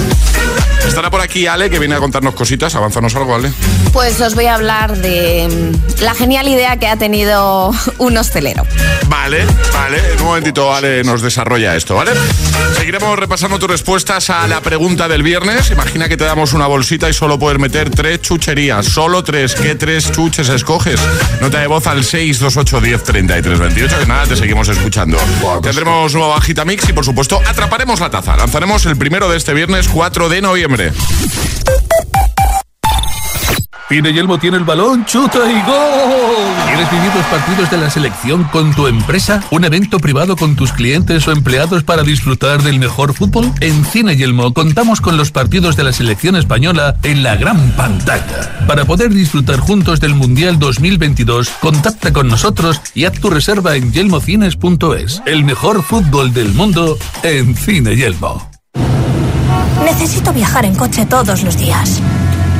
Estará 0.87 1.09
por 1.09 1.21
aquí 1.21 1.47
Ale, 1.47 1.69
que 1.69 1.79
viene 1.79 1.95
a 1.95 1.99
contarnos 1.99 2.33
cositas. 2.33 2.73
Avánzanos 2.75 3.15
algo, 3.15 3.35
Ale. 3.35 3.53
Pues 3.91 4.19
os 4.19 4.35
voy 4.35 4.47
a 4.47 4.55
hablar 4.55 4.97
de 4.97 5.47
mm, 5.47 6.01
la 6.03 6.13
genial 6.15 6.47
idea 6.47 6.77
que 6.77 6.87
ha 6.87 6.97
tenido 6.97 7.71
un 7.99 8.17
hostelero. 8.17 8.65
Vale, 9.07 9.45
vale. 9.71 9.99
En 10.13 10.19
un 10.19 10.25
momentito 10.25 10.73
Ale 10.73 11.03
nos 11.03 11.21
desarrolla 11.21 11.75
esto, 11.75 11.95
¿vale? 11.95 12.11
Seguiremos 12.77 13.17
repasando 13.17 13.59
tus 13.59 13.69
respuestas 13.69 14.29
a 14.29 14.47
la 14.47 14.61
pregunta 14.61 15.07
del 15.07 15.23
viernes. 15.23 15.71
Imagina 15.71 16.09
que 16.09 16.17
te 16.17 16.25
damos 16.25 16.53
una 16.53 16.67
bolsita 16.67 17.09
y 17.09 17.13
solo 17.13 17.37
puedes 17.37 17.59
meter 17.59 17.89
tres 17.89 18.21
chucherías. 18.21 18.85
Solo 18.85 19.23
tres. 19.23 19.55
¿Qué 19.55 19.75
tres 19.83 20.09
chuches 20.13 20.47
escoges? 20.47 20.97
Nota 21.41 21.59
de 21.59 21.67
voz 21.67 21.85
al 21.87 22.05
628 22.05 22.79
10 22.79 23.03
33 23.03 23.59
28. 23.59 23.99
Que 23.99 24.05
nada, 24.05 24.25
te 24.25 24.37
seguimos 24.37 24.69
escuchando. 24.69 25.17
Tendremos 25.61 26.13
nueva 26.13 26.37
Agita 26.37 26.63
Mix 26.63 26.87
y, 26.87 26.93
por 26.93 27.03
supuesto, 27.03 27.41
atraparemos 27.45 27.99
la 27.99 28.09
taza. 28.09 28.37
Lanzaremos 28.37 28.85
el 28.85 28.95
primero 28.95 29.29
de 29.29 29.35
este 29.35 29.53
viernes 29.53 29.89
4 29.89 30.29
de 30.29 30.41
noviembre. 30.41 30.93
Pide 33.93 34.11
Yelmo 34.11 34.39
tiene 34.39 34.57
el 34.57 34.63
balón, 34.63 35.05
chuta 35.05 35.37
y 35.37 35.61
gol. 35.67 36.65
¿Quieres 36.65 36.89
vivir 36.89 37.13
los 37.15 37.25
partidos 37.27 37.69
de 37.69 37.77
la 37.77 37.91
selección 37.91 38.43
con 38.45 38.73
tu 38.73 38.87
empresa? 38.87 39.43
¿Un 39.51 39.65
evento 39.65 39.99
privado 39.99 40.35
con 40.35 40.55
tus 40.55 40.73
clientes 40.73 41.27
o 41.27 41.31
empleados 41.31 41.83
para 41.83 42.01
disfrutar 42.01 42.63
del 42.63 42.79
mejor 42.79 43.13
fútbol? 43.13 43.51
En 43.59 43.85
Cine 43.85 44.15
Yelmo 44.15 44.51
contamos 44.51 44.99
con 44.99 45.15
los 45.15 45.29
partidos 45.29 45.75
de 45.75 45.83
la 45.83 45.93
selección 45.93 46.35
española 46.35 46.95
en 47.03 47.21
la 47.21 47.35
gran 47.35 47.69
pantalla. 47.73 48.65
Para 48.65 48.85
poder 48.85 49.13
disfrutar 49.13 49.59
juntos 49.59 49.99
del 49.99 50.15
Mundial 50.15 50.57
2022, 50.57 51.49
contacta 51.61 52.11
con 52.11 52.27
nosotros 52.27 52.81
y 52.95 53.05
haz 53.05 53.19
tu 53.19 53.29
reserva 53.29 53.75
en 53.75 53.93
yelmocines.es. 53.93 55.21
El 55.27 55.43
mejor 55.43 55.83
fútbol 55.83 56.33
del 56.33 56.51
mundo 56.55 56.97
en 57.21 57.55
Cine 57.55 57.95
Yelmo. 57.95 58.49
Necesito 59.85 60.33
viajar 60.33 60.65
en 60.65 60.73
coche 60.73 61.05
todos 61.05 61.43
los 61.43 61.55
días. 61.59 62.01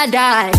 I 0.00 0.06
die. 0.06 0.52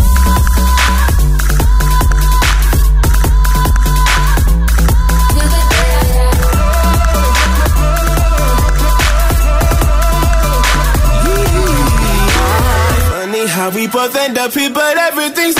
How 13.50 13.68
we 13.70 13.88
both 13.88 14.16
end 14.16 14.38
up 14.38 14.52
here, 14.52 14.70
but 14.70 14.96
everything 14.96 15.52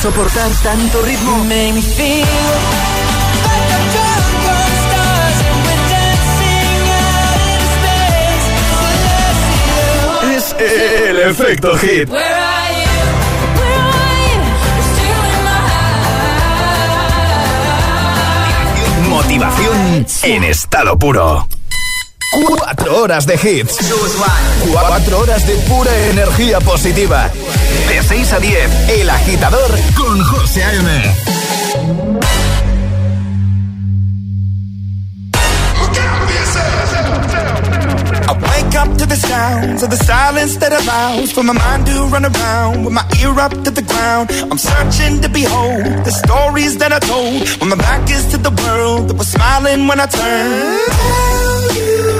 ¿Serás 0.00 0.14
capaz 0.14 0.32
de 0.32 0.32
soportar 0.32 0.50
tanto 0.62 1.02
ritmo? 1.02 1.44
Es 10.30 10.54
el 10.58 11.20
efecto 11.20 11.76
hit. 11.78 12.08
Motivación 19.08 20.06
en 20.22 20.44
estado 20.44 20.98
puro. 20.98 21.46
Cuatro 22.46 23.02
horas 23.02 23.26
de 23.26 23.34
hits. 23.34 23.78
Cuatro 24.70 25.18
horas 25.18 25.46
de 25.46 25.54
pura 25.54 25.96
energía 26.10 26.60
positiva. 26.60 27.30
De 28.10 28.16
6 28.16 28.32
a 28.32 28.40
10, 28.40 29.00
El 29.00 29.08
Agitador 29.08 29.70
con 29.94 30.20
José 30.24 30.64
A.M. 30.64 31.14
Up 38.72 38.96
to 38.96 39.04
the 39.04 39.16
sounds 39.16 39.82
of 39.82 39.90
the 39.90 39.96
silence 39.96 40.56
that 40.56 40.72
allows 40.72 41.32
for 41.32 41.42
my 41.42 41.52
mind 41.52 41.86
to 41.86 42.06
run 42.06 42.24
around 42.24 42.84
with 42.84 42.94
my 42.94 43.04
ear 43.20 43.38
up 43.38 43.52
to 43.52 43.70
the 43.70 43.82
ground. 43.82 44.30
I'm 44.50 44.58
searching 44.58 45.20
to 45.20 45.28
behold 45.28 45.84
the 46.04 46.10
stories 46.10 46.78
that 46.78 46.92
I 46.92 46.98
told 46.98 47.46
when 47.60 47.68
my 47.68 47.76
back 47.76 48.08
is 48.10 48.26
to 48.30 48.38
the 48.38 48.50
world 48.50 49.08
that 49.08 49.18
was 49.18 49.28
smiling 49.28 49.86
when 49.86 50.00
I 50.00 50.06
turned. 50.06 52.19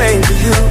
like 0.00 0.14
a 0.14 0.20
baby. 0.20 0.34
You 0.44 0.69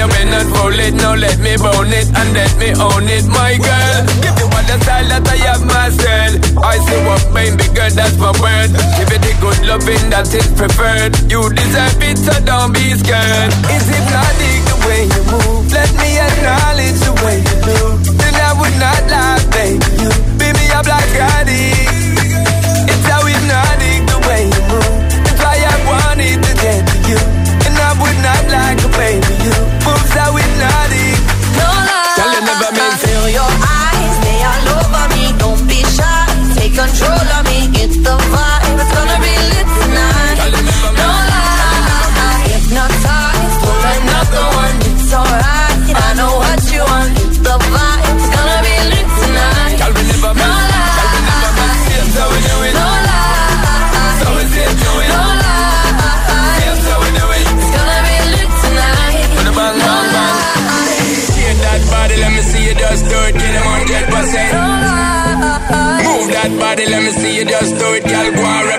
you 0.00 0.08
bend 0.08 0.32
and 0.32 0.48
roll 0.56 0.72
it. 0.72 0.94
Now 0.96 1.14
let 1.14 1.36
me 1.44 1.60
bone 1.60 1.92
it 1.92 2.08
and 2.08 2.28
let 2.32 2.52
me 2.56 2.72
own 2.72 3.04
it, 3.04 3.26
my 3.28 3.60
girl. 3.60 4.00
Give 4.24 4.36
you 4.40 4.48
all 4.48 4.64
the 4.64 4.76
style 4.80 5.08
that 5.12 5.28
I 5.28 5.36
have 5.44 5.60
myself. 5.68 6.40
I 6.64 6.80
say 6.80 7.00
what, 7.04 7.20
baby 7.36 7.68
girl, 7.76 7.92
that's 7.92 8.16
my 8.16 8.32
word. 8.40 8.72
Give 8.96 9.12
it 9.12 9.20
the 9.20 9.34
good 9.44 9.60
loving 9.68 10.08
that 10.08 10.32
is 10.32 10.48
preferred. 10.56 11.12
You 11.28 11.52
deserve 11.52 12.00
it, 12.00 12.16
so 12.16 12.32
don't 12.48 12.72
be 12.72 12.96
scared. 12.96 13.52
Is 13.68 13.84
hypnotic 13.92 14.60
the 14.72 14.76
way 14.88 15.00
you 15.04 15.22
move? 15.28 15.68
Let 15.68 15.92
me 16.00 16.16
acknowledge 16.16 16.98
the 17.04 17.12
way 17.20 17.36
you 17.44 17.56
do. 17.60 17.78
Then 18.16 18.34
I 18.40 18.56
would 18.56 18.76
not 18.80 19.04
lie, 19.12 19.39
body, 66.58 66.86
let 66.86 67.02
me 67.02 67.10
see 67.10 67.36
you 67.36 67.44
just 67.44 67.78
do 67.78 67.94
it. 67.94 68.04
Girl, 68.04 68.32
go 68.32 68.69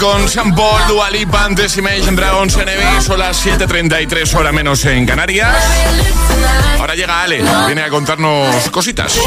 con 0.00 0.28
Sean 0.28 0.54
Paul, 0.54 0.80
Dua 0.88 1.10
Lipa, 1.10 1.44
antes 1.44 1.76
Imagine 1.76 2.12
Dragons, 2.12 2.56
Enemy, 2.56 3.02
son 3.02 3.18
las 3.18 3.44
7.33 3.44 4.34
hora 4.34 4.50
menos 4.50 4.84
en 4.86 5.04
Canarias. 5.04 5.62
Ahora 6.78 6.94
llega 6.94 7.22
Ale, 7.22 7.42
viene 7.66 7.82
a 7.82 7.90
contarnos 7.90 8.70
cositas. 8.70 9.18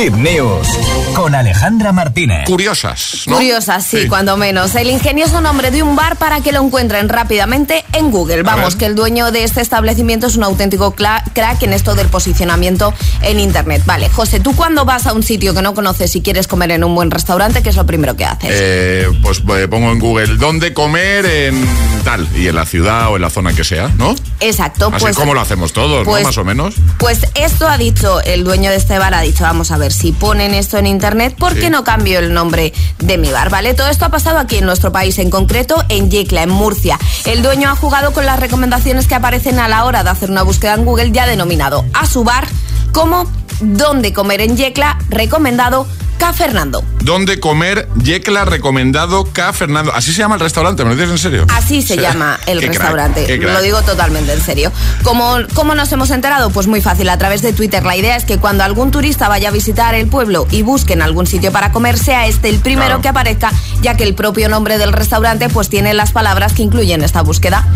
Hit 0.00 0.14
News 0.14 0.66
con 1.14 1.34
Alejandra 1.34 1.92
Martínez. 1.92 2.46
Curiosas, 2.46 3.24
¿no? 3.26 3.36
Curiosas, 3.36 3.84
sí, 3.84 4.08
cuando 4.08 4.38
menos. 4.38 4.74
El 4.74 4.88
ingenioso 4.88 5.42
nombre 5.42 5.70
de 5.70 5.82
un 5.82 5.94
bar 5.94 6.16
para 6.16 6.40
que 6.40 6.52
lo 6.52 6.64
encuentren 6.64 7.10
rápidamente 7.10 7.84
en 7.92 8.10
Google. 8.10 8.42
Vamos, 8.42 8.76
que 8.76 8.86
el 8.86 8.94
dueño 8.94 9.30
de 9.30 9.44
este 9.44 9.60
establecimiento 9.60 10.28
es 10.28 10.36
un 10.36 10.44
auténtico 10.44 10.92
crack 10.94 11.62
en 11.62 11.74
esto 11.74 11.94
del 11.94 12.08
posicionamiento 12.08 12.94
en 13.20 13.40
Internet. 13.40 13.82
Vale, 13.84 14.08
José, 14.08 14.40
tú 14.40 14.56
cuando 14.56 14.86
vas 14.86 15.06
a 15.06 15.12
un 15.12 15.22
sitio 15.22 15.52
que 15.52 15.60
no 15.60 15.74
conoces 15.74 16.16
y 16.16 16.22
quieres 16.22 16.46
comer 16.46 16.70
en 16.70 16.82
un 16.82 16.94
buen 16.94 17.10
restaurante, 17.10 17.62
¿qué 17.62 17.68
es 17.68 17.76
lo 17.76 17.84
primero 17.84 18.16
que 18.16 18.24
haces? 18.24 18.50
Eh, 18.50 19.06
pues 19.22 19.42
eh, 19.54 19.68
pongo 19.68 19.90
en 19.92 19.98
Google 19.98 20.36
dónde 20.38 20.72
comer 20.72 21.26
en 21.26 21.68
tal, 22.04 22.26
y 22.34 22.48
en 22.48 22.54
la 22.54 22.64
ciudad 22.64 23.10
o 23.10 23.16
en 23.16 23.22
la 23.22 23.30
zona 23.30 23.52
que 23.52 23.64
sea, 23.64 23.88
¿no? 23.98 24.14
Exacto, 24.40 24.90
Así 24.94 25.04
pues... 25.04 25.16
como 25.16 25.34
lo 25.34 25.40
hacemos 25.40 25.74
todos, 25.74 26.04
pues- 26.06 26.22
¿no? 26.22 26.28
Más 26.28 26.38
o 26.38 26.44
menos. 26.44 26.74
Pues 26.98 27.26
esto 27.34 27.68
ha 27.68 27.76
dicho 27.76 28.20
el 28.22 28.44
dueño 28.44 28.70
de 28.70 28.76
este 28.76 28.98
bar, 28.98 29.12
ha 29.12 29.20
dicho, 29.20 29.44
vamos 29.44 29.70
a 29.70 29.76
ver, 29.76 29.89
si 29.90 30.12
ponen 30.12 30.54
esto 30.54 30.78
en 30.78 30.86
internet, 30.86 31.34
¿por 31.38 31.54
qué 31.54 31.70
no 31.70 31.84
cambio 31.84 32.18
el 32.18 32.32
nombre 32.32 32.72
de 32.98 33.18
mi 33.18 33.30
bar? 33.30 33.50
¿Vale? 33.50 33.74
Todo 33.74 33.88
esto 33.88 34.04
ha 34.04 34.10
pasado 34.10 34.38
aquí 34.38 34.56
en 34.56 34.66
nuestro 34.66 34.92
país, 34.92 35.18
en 35.18 35.30
concreto 35.30 35.84
en 35.88 36.10
Yecla, 36.10 36.42
en 36.42 36.50
Murcia. 36.50 36.98
El 37.24 37.42
dueño 37.42 37.70
ha 37.70 37.76
jugado 37.76 38.12
con 38.12 38.26
las 38.26 38.40
recomendaciones 38.40 39.06
que 39.06 39.14
aparecen 39.14 39.58
a 39.58 39.68
la 39.68 39.84
hora 39.84 40.02
de 40.02 40.10
hacer 40.10 40.30
una 40.30 40.42
búsqueda 40.42 40.74
en 40.74 40.84
Google, 40.84 41.12
ya 41.12 41.26
denominado 41.26 41.84
a 41.92 42.06
su 42.06 42.24
bar 42.24 42.46
como 42.92 43.30
dónde 43.60 44.12
comer 44.12 44.40
en 44.40 44.56
Yecla, 44.56 44.98
recomendado 45.08 45.86
K. 46.20 46.34
Fernando. 46.34 46.84
¿Dónde 47.00 47.40
comer 47.40 47.88
Yecla 47.96 48.44
recomendado 48.44 49.24
K. 49.32 49.54
Fernando? 49.54 49.90
¿Así 49.94 50.12
se 50.12 50.18
llama 50.18 50.34
el 50.34 50.42
restaurante? 50.42 50.84
¿Me 50.84 50.90
lo 50.90 50.94
dices 50.96 51.10
en 51.12 51.18
serio? 51.18 51.46
Así 51.48 51.80
se 51.80 51.96
llama 51.96 52.38
el 52.46 52.60
Qué 52.60 52.68
restaurante. 52.68 53.24
crack. 53.24 53.42
Lo 53.54 53.62
digo 53.62 53.80
totalmente 53.80 54.34
en 54.34 54.40
serio. 54.42 54.70
¿Cómo, 55.02 55.38
¿Cómo 55.54 55.74
nos 55.74 55.90
hemos 55.92 56.10
enterado? 56.10 56.50
Pues 56.50 56.66
muy 56.66 56.82
fácil, 56.82 57.08
a 57.08 57.16
través 57.16 57.40
de 57.40 57.54
Twitter. 57.54 57.84
La 57.86 57.96
idea 57.96 58.16
es 58.16 58.26
que 58.26 58.36
cuando 58.36 58.64
algún 58.64 58.90
turista 58.90 59.28
vaya 59.28 59.48
a 59.48 59.50
visitar 59.52 59.94
el 59.94 60.08
pueblo 60.08 60.46
y 60.50 60.60
busque 60.60 60.92
en 60.92 61.00
algún 61.00 61.26
sitio 61.26 61.52
para 61.52 61.72
comer, 61.72 61.98
sea 61.98 62.26
este 62.26 62.50
el 62.50 62.58
primero 62.58 62.86
Claro. 62.88 63.00
que 63.02 63.08
aparezca, 63.08 63.50
ya 63.80 63.96
que 63.96 64.04
el 64.04 64.14
propio 64.14 64.50
nombre 64.50 64.76
del 64.76 64.92
restaurante 64.92 65.48
pues 65.48 65.70
tiene 65.70 65.94
las 65.94 66.12
palabras 66.12 66.52
que 66.52 66.62
incluyen 66.62 67.02
esta 67.02 67.22
búsqueda. 67.22 67.66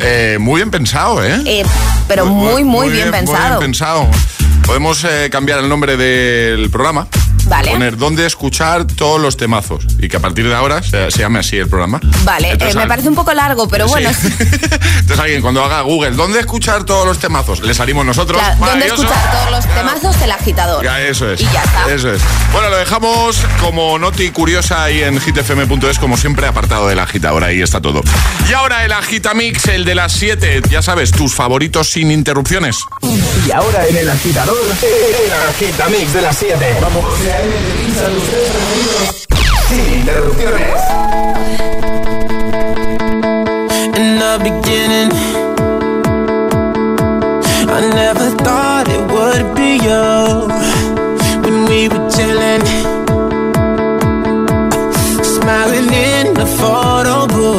Eh, 0.00 0.38
muy 0.40 0.60
bien 0.60 0.70
pensado, 0.70 1.22
¿eh? 1.22 1.38
Eh, 1.44 1.64
pero 2.08 2.24
muy, 2.24 2.64
muy, 2.64 2.88
bien, 2.88 3.10
pensado. 3.10 3.40
Muy 3.40 3.48
bien 3.50 3.60
pensado. 3.60 4.08
Podemos 4.64 5.04
eh, 5.04 5.28
cambiar 5.30 5.58
el 5.58 5.68
nombre 5.68 5.98
del 5.98 6.70
programa. 6.70 7.06
Vale. 7.46 7.72
Poner 7.72 7.96
dónde 7.96 8.26
escuchar 8.26 8.84
todos 8.84 9.20
los 9.20 9.36
temazos. 9.36 9.86
Y 9.98 10.08
que 10.08 10.16
a 10.16 10.20
partir 10.20 10.48
de 10.48 10.54
ahora 10.54 10.82
se, 10.82 11.10
se 11.10 11.18
llame 11.18 11.38
así 11.38 11.56
el 11.56 11.68
programa. 11.68 12.00
Vale, 12.24 12.52
eh, 12.52 12.74
me 12.74 12.86
parece 12.86 13.08
un 13.08 13.14
poco 13.14 13.32
largo, 13.32 13.68
pero 13.68 13.86
bueno. 13.88 14.10
Entonces 14.38 15.18
alguien 15.18 15.42
cuando 15.42 15.64
haga 15.64 15.80
Google, 15.82 16.12
¿dónde 16.12 16.40
escuchar 16.40 16.84
todos 16.84 17.06
los 17.06 17.18
temazos? 17.18 17.60
Le 17.60 17.74
salimos 17.74 18.04
nosotros. 18.04 18.40
claro, 18.40 18.66
¿dónde 18.66 18.86
escuchar 18.86 19.32
todos 19.32 19.50
los 19.50 19.66
temazos? 19.74 20.22
El 20.22 20.30
agitador. 20.30 20.84
Ya, 20.84 21.00
eso 21.00 21.30
es. 21.30 21.40
Y 21.40 21.44
ya 21.44 21.62
está. 21.62 21.92
Eso 21.92 22.12
es. 22.12 22.20
Bueno, 22.52 22.70
lo 22.70 22.76
dejamos 22.76 23.38
como 23.60 23.98
noti 23.98 24.30
curiosa 24.30 24.84
ahí 24.84 25.02
en 25.02 25.20
hitfm.es, 25.20 25.98
como 25.98 26.16
siempre, 26.16 26.46
apartado 26.46 26.88
del 26.88 26.98
agitador. 26.98 27.44
Ahí 27.44 27.60
está 27.62 27.80
todo. 27.80 28.02
Y 28.48 28.52
ahora 28.52 28.84
el 28.84 28.92
agitamix, 28.92 29.66
el 29.66 29.84
de 29.84 29.94
las 29.94 30.12
7. 30.12 30.62
Ya 30.70 30.82
sabes, 30.82 31.10
tus 31.10 31.34
favoritos 31.34 31.90
sin 31.90 32.10
interrupciones. 32.10 32.76
Y 33.46 33.50
ahora 33.50 33.86
en 33.86 33.96
el 33.96 34.10
agitador, 34.10 34.56
el 34.82 35.32
agitamix 35.50 36.12
de 36.12 36.22
las 36.22 36.36
7. 36.38 36.76
Vamos. 36.80 37.04
In 43.96 44.18
the 44.18 44.38
beginning, 44.42 45.10
I 47.68 47.80
never 48.00 48.30
thought 48.44 48.86
it 48.88 49.04
would 49.14 49.44
be 49.56 49.70
you. 49.88 50.06
When 51.44 51.56
we 51.70 51.88
were 51.88 52.08
chilling, 52.14 52.64
smiling 55.24 55.90
in 55.92 56.34
the 56.34 56.46
photo 56.58 57.26
booth. 57.26 57.53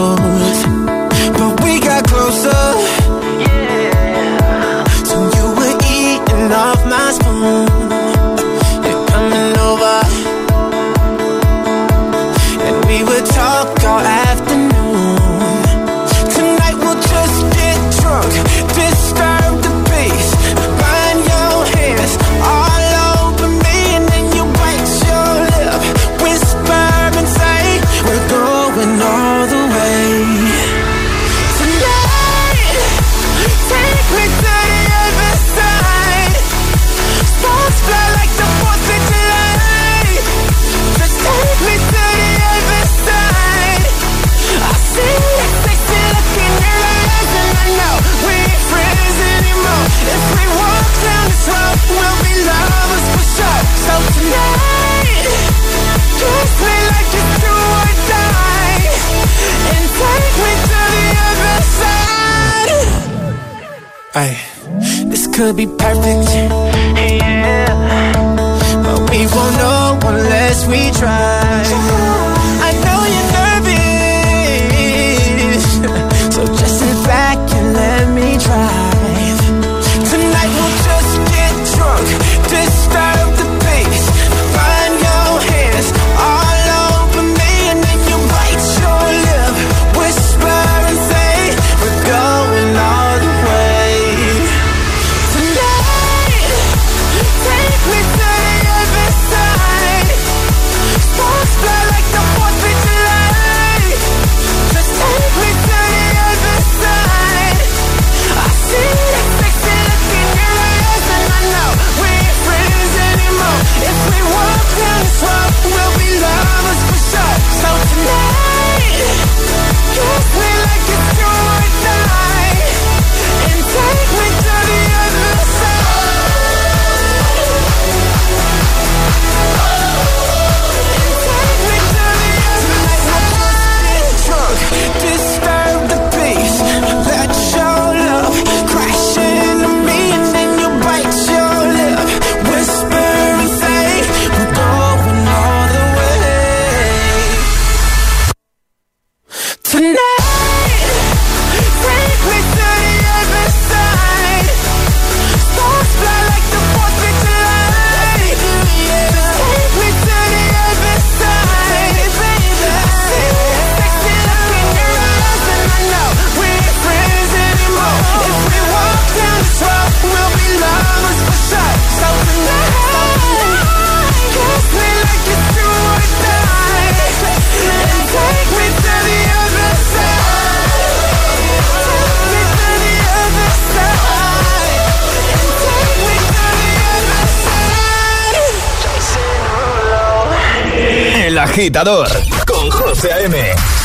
agitador 191.55 192.09
con 192.45 192.69
José 192.69 193.13
A.M. 193.13 193.37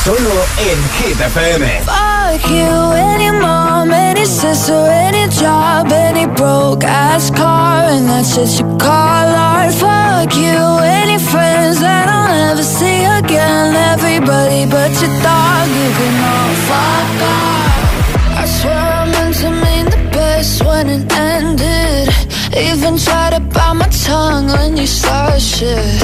Solo 0.03 0.45
en 0.57 0.77
Hit 0.97 1.21
FM. 1.21 1.83
Fuck 1.85 2.49
you, 2.49 2.91
any 2.91 3.31
mom, 3.31 3.93
any 3.93 4.25
sister, 4.25 4.73
any 4.91 5.29
job, 5.29 5.89
any 5.89 6.25
broke 6.25 6.83
ass 6.83 7.31
car, 7.31 7.83
and 7.87 8.09
that's 8.09 8.35
just 8.35 8.59
you 8.59 8.65
call 8.77 8.89
art. 8.89 9.73
Fuck 9.73 10.35
you, 10.35 10.79
any 10.83 11.17
friends 11.17 11.79
that 11.79 12.09
I'll 12.09 12.27
never 12.27 12.61
see 12.61 13.05
again. 13.05 13.73
Everybody 13.93 14.65
but 14.65 14.91
your 14.99 15.13
dog, 15.23 15.67
you 15.69 15.89
can 15.97 16.15
all 16.27 16.53
fuck 16.67 17.21
off. 17.23 18.37
I 18.41 18.45
swear 18.47 18.83
I 18.99 19.05
meant 19.13 19.35
to 19.35 19.49
mean 19.49 19.85
the 19.85 20.09
best 20.11 20.61
when 20.65 20.89
it 20.89 21.13
ended. 21.13 22.09
Even 22.53 22.97
tried 22.97 23.31
to 23.31 23.39
bite 23.39 23.73
my 23.75 23.87
tongue 23.87 24.47
when 24.47 24.75
you 24.75 24.87
started 24.87 25.39
shit. 25.41 26.00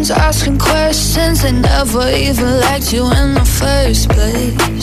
ones 0.00 0.10
asking 0.10 0.58
questions. 0.58 1.42
They 1.42 1.52
never 1.52 2.08
even 2.08 2.60
liked 2.60 2.92
you 2.92 3.04
in 3.20 3.34
the 3.34 3.46
first 3.60 4.08
place. 4.08 4.82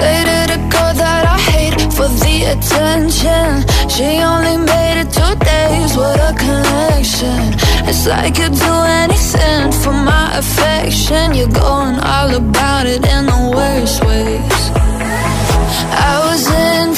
Dated 0.00 0.48
a 0.56 0.60
girl 0.72 0.92
that 1.02 1.24
I 1.34 1.38
hate 1.52 1.80
for 1.96 2.08
the 2.22 2.36
attention. 2.54 3.48
She 3.94 4.08
only 4.32 4.56
made 4.72 4.98
it 5.02 5.10
two 5.18 5.34
days. 5.52 5.96
What 5.96 6.18
a 6.30 6.32
connection. 6.44 7.40
It's 7.88 8.06
like 8.06 8.38
you'd 8.38 8.58
do 8.68 8.74
anything 9.02 9.72
for 9.82 9.92
my 9.92 10.26
affection. 10.42 11.34
You're 11.34 11.56
going 11.66 11.98
all 12.14 12.30
about 12.34 12.86
it 12.86 13.02
in 13.14 13.22
the 13.32 13.42
worst 13.56 14.04
ways. 14.04 14.62
I 16.10 16.12
was 16.26 16.42
in 16.66 16.97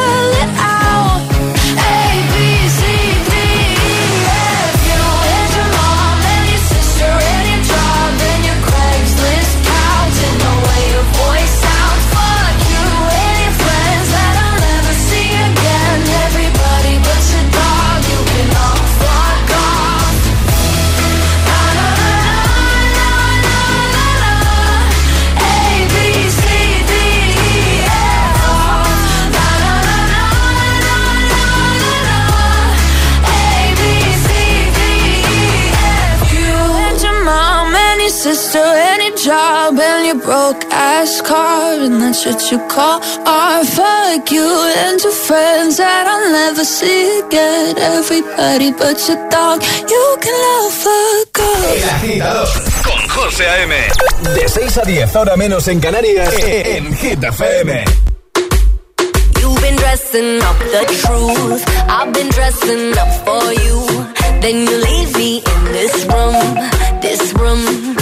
your 40.13 40.21
broke 40.21 40.63
ass 40.71 41.21
car 41.21 41.73
and 41.73 42.01
that's 42.01 42.25
what 42.25 42.51
you 42.51 42.59
call 42.67 42.99
art. 43.25 43.65
Fuck 43.67 44.31
you 44.31 44.49
and 44.77 44.99
your 45.01 45.13
friends 45.13 45.77
that 45.77 46.05
I'll 46.07 46.31
never 46.31 46.65
see 46.65 47.19
again. 47.19 47.77
Everybody 47.77 48.71
but 48.71 48.97
your 49.07 49.29
dog, 49.29 49.61
you 49.93 50.05
can 50.23 50.35
love 50.47 50.73
fuck 50.73 51.39
El 51.39 51.89
agitador 51.89 52.47
con 52.83 53.01
José 53.09 53.47
A.M. 53.47 53.73
De 54.35 54.49
6 54.49 54.77
a 54.77 54.81
10, 54.81 55.15
ahora 55.15 55.37
menos 55.37 55.67
en 55.67 55.79
Canarias, 55.79 56.33
en 56.43 56.93
Hit 56.95 57.23
FM. 57.23 57.85
You've 59.39 59.61
been 59.61 59.75
dressing 59.77 60.41
up 60.41 60.57
the 60.59 60.83
truth. 61.03 61.63
I've 61.89 62.13
been 62.13 62.29
dressing 62.29 62.97
up 62.97 63.11
for 63.25 63.53
you. 63.53 64.05
Then 64.41 64.65
you 64.67 64.77
leave 64.77 65.15
me 65.17 65.37
in 65.37 65.63
this 65.71 66.05
room, 66.05 66.55
this 67.01 67.33
room. 67.33 67.95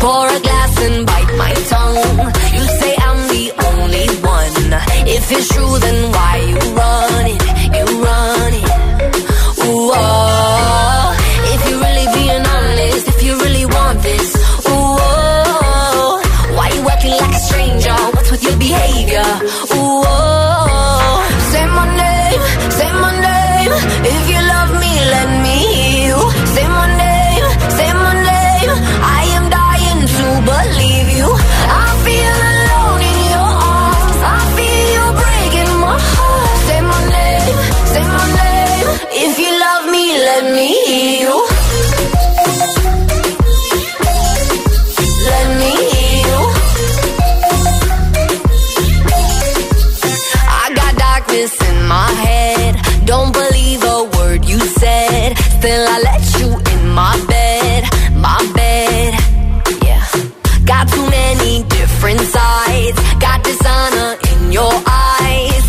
Pour 0.00 0.28
a 0.28 0.40
glass 0.40 0.57
and 0.86 1.06
bite 1.06 1.32
my 1.36 1.52
tongue. 1.72 2.18
You 2.56 2.64
say 2.80 2.92
I'm 3.06 3.20
the 3.34 3.44
only 3.68 4.06
one. 4.36 4.72
If 5.16 5.32
it's 5.32 5.48
true, 5.54 5.78
then 5.84 5.98
why 6.12 6.34
you 6.50 6.58
run 6.78 7.26
it? 7.34 7.42
You 7.76 7.86
run 8.04 8.17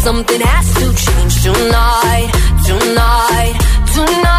Something 0.02 0.40
has 0.42 0.74
to 0.76 0.94
change 0.96 1.44
tonight, 1.44 2.32
tonight, 2.66 3.56
tonight. 3.94 4.39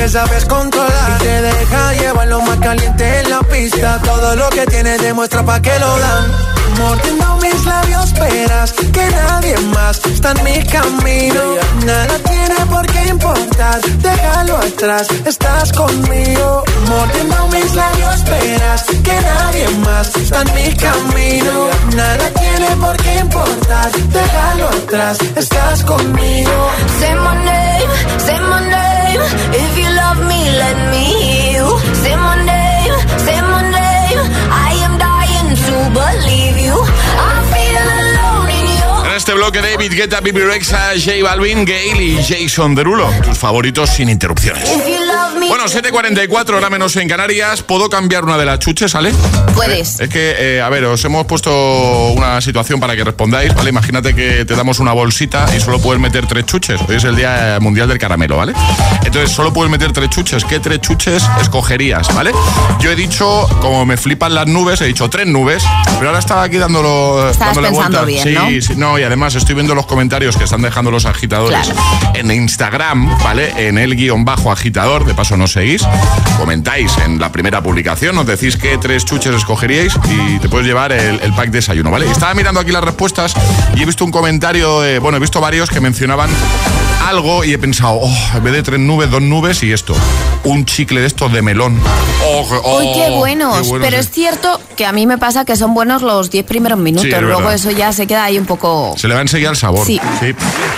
Que 0.00 0.08
sabes 0.08 0.46
controlar. 0.46 1.20
Y 1.20 1.24
te 1.24 1.42
deja 1.42 1.92
llevar 1.92 2.28
lo 2.28 2.40
más 2.40 2.58
caliente 2.58 3.20
en 3.20 3.30
la 3.30 3.40
pista. 3.50 4.00
Todo 4.04 4.36
lo 4.36 4.48
que 4.50 4.66
tienes 4.66 5.00
demuestra 5.02 5.44
pa' 5.44 5.60
que 5.60 5.78
lo 5.78 5.98
dan. 5.98 6.24
Mordiendo 6.78 7.36
mis 7.42 7.64
labios, 7.66 8.04
esperas 8.04 8.72
que 8.72 9.04
nadie 9.10 9.54
más 9.74 10.00
está 10.06 10.32
en 10.32 10.44
mi 10.44 10.62
camino. 10.66 11.42
Nada 11.84 12.16
tiene 12.30 12.66
por 12.70 12.86
qué 12.86 13.08
importar, 13.08 13.80
déjalo 13.98 14.56
atrás, 14.56 15.08
estás 15.26 15.72
conmigo. 15.72 16.64
Mordiendo 16.88 17.48
mis 17.48 17.74
labios, 17.74 18.14
esperas 18.14 18.84
que 18.84 19.16
nadie 19.20 19.68
más 19.84 20.16
está 20.16 20.42
en 20.42 20.54
mi 20.54 20.76
camino. 20.76 21.52
Nada 21.96 22.30
tiene 22.40 22.68
por 22.76 22.96
qué 22.96 23.14
importar, 23.18 23.90
déjalo 24.18 24.68
atrás, 24.68 25.18
estás 25.36 25.84
conmigo. 25.84 26.70
Say 27.00 27.14
my 27.16 27.34
name, 27.44 27.90
say 28.26 28.40
my 28.50 28.60
name. 28.74 29.20
If 29.62 29.78
you 29.78 29.90
love 30.00 30.20
me, 30.30 30.40
let 30.62 30.76
me 30.92 31.04
hear 31.04 31.58
you. 31.58 31.68
Say 32.02 32.16
my 32.16 32.36
name, 32.46 32.69
En 39.06 39.16
este 39.16 39.34
bloque 39.34 39.60
David 39.60 39.92
Guetta, 39.92 40.20
Bibi 40.20 40.40
Rexa, 40.40 40.92
J 40.94 41.22
Balvin, 41.22 41.64
Gale 41.64 42.02
y 42.02 42.18
Jason 42.22 42.74
Derulo. 42.74 43.10
Tus 43.22 43.38
favoritos 43.38 43.90
sin 43.90 44.08
interrupciones. 44.08 44.68
Bueno, 45.50 45.64
7.44, 45.64 46.54
hora 46.54 46.70
menos 46.70 46.94
en 46.94 47.08
Canarias. 47.08 47.64
¿Puedo 47.64 47.90
cambiar 47.90 48.22
una 48.22 48.38
de 48.38 48.44
las 48.46 48.60
chuches, 48.60 48.92
¿vale? 48.92 49.12
Puedes. 49.52 49.98
Es 49.98 50.08
que, 50.08 50.36
eh, 50.38 50.62
a 50.62 50.68
ver, 50.68 50.84
os 50.84 51.04
hemos 51.04 51.26
puesto 51.26 51.50
una 52.12 52.40
situación 52.40 52.78
para 52.78 52.94
que 52.94 53.02
respondáis, 53.02 53.52
¿vale? 53.52 53.70
Imagínate 53.70 54.14
que 54.14 54.44
te 54.44 54.54
damos 54.54 54.78
una 54.78 54.92
bolsita 54.92 55.46
y 55.56 55.58
solo 55.58 55.80
puedes 55.80 56.00
meter 56.00 56.28
tres 56.28 56.46
chuches. 56.46 56.80
Hoy 56.88 56.94
es 56.94 57.04
el 57.04 57.16
Día 57.16 57.58
Mundial 57.60 57.88
del 57.88 57.98
Caramelo, 57.98 58.36
¿vale? 58.36 58.52
Entonces, 59.04 59.32
solo 59.32 59.52
puedes 59.52 59.72
meter 59.72 59.90
tres 59.92 60.08
chuches. 60.10 60.44
¿Qué 60.44 60.60
tres 60.60 60.80
chuches 60.82 61.28
escogerías, 61.40 62.14
¿vale? 62.14 62.30
Yo 62.78 62.92
he 62.92 62.96
dicho, 62.96 63.48
como 63.60 63.84
me 63.84 63.96
flipan 63.96 64.36
las 64.36 64.46
nubes, 64.46 64.80
he 64.82 64.84
dicho 64.86 65.10
tres 65.10 65.26
nubes, 65.26 65.64
pero 65.98 66.10
ahora 66.10 66.20
estaba 66.20 66.44
aquí 66.44 66.58
dándolo, 66.58 67.28
Estabas 67.28 67.56
dándole 67.56 67.68
pensando 67.76 68.04
vuelta. 68.04 68.22
bien, 68.22 68.22
sí, 68.22 68.54
¿no? 68.54 68.62
sí, 68.62 68.74
no, 68.76 68.98
y 69.00 69.02
además 69.02 69.34
estoy 69.34 69.56
viendo 69.56 69.74
los 69.74 69.86
comentarios 69.86 70.36
que 70.36 70.44
están 70.44 70.62
dejando 70.62 70.92
los 70.92 71.06
agitadores 71.06 71.72
en 72.14 72.30
Instagram, 72.30 73.18
¿vale? 73.24 73.52
En 73.68 73.78
el 73.78 73.96
guion 73.96 74.24
bajo 74.24 74.52
agitador, 74.52 75.04
de 75.04 75.12
paso 75.14 75.39
nos 75.40 75.52
seguís, 75.52 75.82
comentáis 76.38 76.96
en 76.98 77.18
la 77.18 77.32
primera 77.32 77.62
publicación, 77.62 78.14
nos 78.14 78.26
decís 78.26 78.58
qué 78.58 78.76
tres 78.78 79.06
chuches 79.06 79.34
escogeríais 79.34 79.94
y 80.08 80.38
te 80.38 80.50
puedes 80.50 80.66
llevar 80.66 80.92
el, 80.92 81.32
pack 81.32 81.50
desayuno, 81.50 81.90
¿vale? 81.90 82.10
Estaba 82.10 82.34
mirando 82.34 82.60
aquí 82.60 82.70
las 82.70 82.84
respuestas 82.84 83.32
y 83.74 83.82
he 83.82 83.86
visto 83.86 84.04
un 84.04 84.10
comentario, 84.10 85.00
bueno, 85.00 85.16
he 85.16 85.20
visto 85.20 85.40
varios 85.40 85.70
que 85.70 85.80
mencionaban 85.80 86.28
algo 87.00 87.44
y 87.44 87.52
he 87.52 87.58
pensado, 87.58 87.98
oh, 88.02 88.16
en 88.34 88.44
vez 88.44 88.52
de 88.52 88.62
tres 88.62 88.78
nubes, 88.80 89.10
dos 89.10 89.22
nubes 89.22 89.62
y 89.62 89.72
esto, 89.72 89.94
un 90.44 90.64
chicle 90.64 91.00
de 91.00 91.06
estos 91.06 91.32
de 91.32 91.42
melón. 91.42 91.80
Oh, 92.24 92.46
oh, 92.64 92.78
Uy, 92.78 92.88
qué 92.94 93.10
buenos. 93.10 93.66
qué 93.68 93.78
Pero 93.80 93.96
sí. 93.96 94.00
es 94.00 94.10
cierto 94.10 94.60
que 94.76 94.86
a 94.86 94.92
mí 94.92 95.06
me 95.06 95.18
pasa 95.18 95.44
que 95.44 95.56
son 95.56 95.74
buenos 95.74 96.02
los 96.02 96.30
10 96.30 96.44
primeros 96.46 96.78
minutos. 96.78 97.04
Sí, 97.08 97.12
es 97.14 97.20
Luego 97.20 97.38
verdad. 97.40 97.54
eso 97.54 97.70
ya 97.70 97.92
se 97.92 98.06
queda 98.06 98.24
ahí 98.24 98.38
un 98.38 98.46
poco. 98.46 98.94
Se 98.96 99.08
le 99.08 99.14
va 99.14 99.20
enseguida 99.22 99.50
el 99.50 99.56
sabor. 99.56 99.86
Sí. 99.86 100.00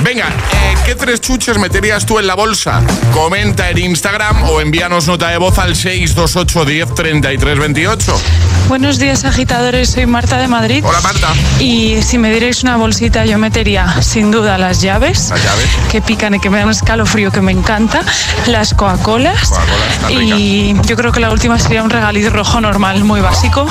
Venga, 0.03 0.29
eh, 0.29 0.75
¿qué 0.87 0.95
tres 0.95 1.20
chuches 1.20 1.59
meterías 1.59 2.07
tú 2.07 2.18
en 2.18 2.27
la 2.27 2.35
bolsa? 2.35 2.83
Comenta 3.12 3.68
en 3.70 3.79
Instagram 3.79 4.45
o 4.45 4.61
envíanos 4.61 5.07
nota 5.09 5.29
de 5.29 5.39
voz 5.39 5.59
al 5.59 5.75
628 5.77 6.64
10 6.64 6.95
33 6.95 7.59
28. 7.59 8.20
Buenos 8.68 8.99
días, 8.99 9.25
agitadores. 9.25 9.91
Soy 9.91 10.07
Marta 10.07 10.39
de 10.39 10.49
Madrid. 10.49 10.83
Hola, 10.87 11.01
Marta. 11.03 11.29
Y 11.59 12.01
si 12.03 12.16
me 12.16 12.31
dierais 12.31 12.62
una 12.62 12.77
bolsita, 12.77 13.25
yo 13.27 13.37
metería 13.39 14.01
sin 14.03 14.31
duda 14.31 14.57
las 14.57 14.81
llaves, 14.81 15.29
Las 15.31 15.43
llaves. 15.45 15.66
que 15.91 16.01
pican 16.13 16.35
y 16.35 16.41
que 16.41 16.51
me 16.51 16.59
dan 16.59 16.67
un 16.67 16.73
escalofrío 16.73 17.31
que 17.31 17.41
me 17.41 17.53
encanta, 17.53 18.03
las 18.47 18.75
Coca-Colas. 18.75 19.55
y 20.11 20.75
yo 20.85 20.95
creo 20.95 21.11
que 21.11 21.21
la 21.21 21.31
última 21.31 21.59
sería 21.59 21.83
un 21.83 21.89
regaliz 21.89 22.31
rojo 22.31 22.61
normal, 22.61 23.03
muy 23.03 23.23
básico, 23.23 23.67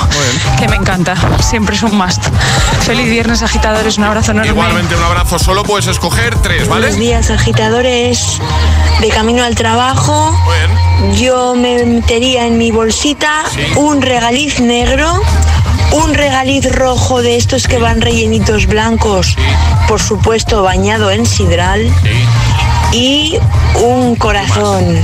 que 0.58 0.66
me 0.66 0.74
encanta. 0.74 1.14
Siempre 1.40 1.76
es 1.76 1.84
un 1.84 1.96
must. 1.96 2.20
Feliz 2.84 3.08
viernes, 3.08 3.44
agitadores. 3.44 3.96
Un 3.96 4.04
abrazo 4.04 4.32
enorme. 4.32 4.50
Igualmente 4.50 4.96
un 4.96 5.04
abrazo, 5.04 5.38
solo 5.38 5.62
puedes 5.62 5.86
escoger 5.86 6.34
tres, 6.42 6.66
¿vale? 6.66 6.88
Buenos 6.88 6.98
días, 6.98 7.30
agitadores. 7.30 8.40
De 9.00 9.08
camino 9.10 9.44
al 9.44 9.54
trabajo, 9.54 10.36
yo 11.14 11.54
me 11.54 11.84
metería 11.84 12.48
en 12.48 12.58
mi 12.58 12.72
bolsita 12.72 13.44
un 13.76 14.02
regaliz 14.02 14.58
negro, 14.58 15.22
un 15.92 16.14
regaliz 16.14 16.70
rojo 16.72 17.22
de 17.22 17.36
estos 17.36 17.66
que 17.66 17.78
van 17.78 18.00
rellenitos 18.00 18.66
blancos, 18.66 19.36
por 19.88 20.00
supuesto 20.00 20.62
bañado 20.62 21.10
en 21.10 21.26
sidral, 21.26 21.92
y 22.92 23.38
un 23.82 24.16
corazón. 24.16 24.98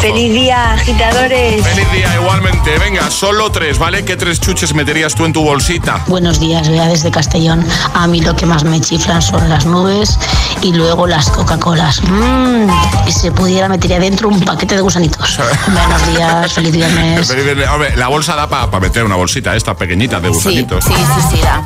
Feliz 0.00 0.32
día, 0.32 0.72
agitadores. 0.72 1.62
Feliz 1.64 1.92
día, 1.92 2.14
igualmente. 2.14 2.78
Venga, 2.78 3.10
solo 3.10 3.50
tres, 3.50 3.78
¿vale? 3.78 4.04
¿Qué 4.04 4.16
tres 4.16 4.40
chuches 4.40 4.74
meterías 4.74 5.14
tú 5.14 5.24
en 5.24 5.32
tu 5.32 5.42
bolsita? 5.42 6.02
Buenos 6.06 6.40
días, 6.40 6.68
Bea 6.68 6.88
desde 6.88 7.10
Castellón. 7.10 7.64
A 7.94 8.06
mí 8.06 8.20
lo 8.20 8.34
que 8.34 8.46
más 8.46 8.64
me 8.64 8.80
chiflan 8.80 9.22
son 9.22 9.48
las 9.48 9.66
nubes 9.66 10.18
y 10.60 10.72
luego 10.72 11.06
las 11.06 11.30
Coca-Colas. 11.30 12.00
Mm, 12.02 12.68
y 13.06 13.12
si 13.12 13.30
pudiera 13.30 13.68
metería 13.68 14.00
dentro 14.00 14.28
un 14.28 14.40
paquete 14.40 14.76
de 14.76 14.80
gusanitos. 14.80 15.38
Buenos 15.66 16.06
días, 16.08 16.52
feliz 16.52 16.72
viernes. 16.72 17.28
Feliz 17.28 17.44
viernes. 17.44 17.68
Hombre, 17.68 17.96
la 17.96 18.08
bolsa 18.08 18.34
da 18.34 18.48
para 18.48 18.80
meter 18.80 19.04
una 19.04 19.16
bolsita 19.16 19.54
esta 19.54 19.76
pequeñita 19.76 20.20
de 20.20 20.31
gusanitos. 20.34 20.84
sí, 20.84 20.92
sí, 20.94 21.36
sí, 21.36 21.42
da. 21.42 21.62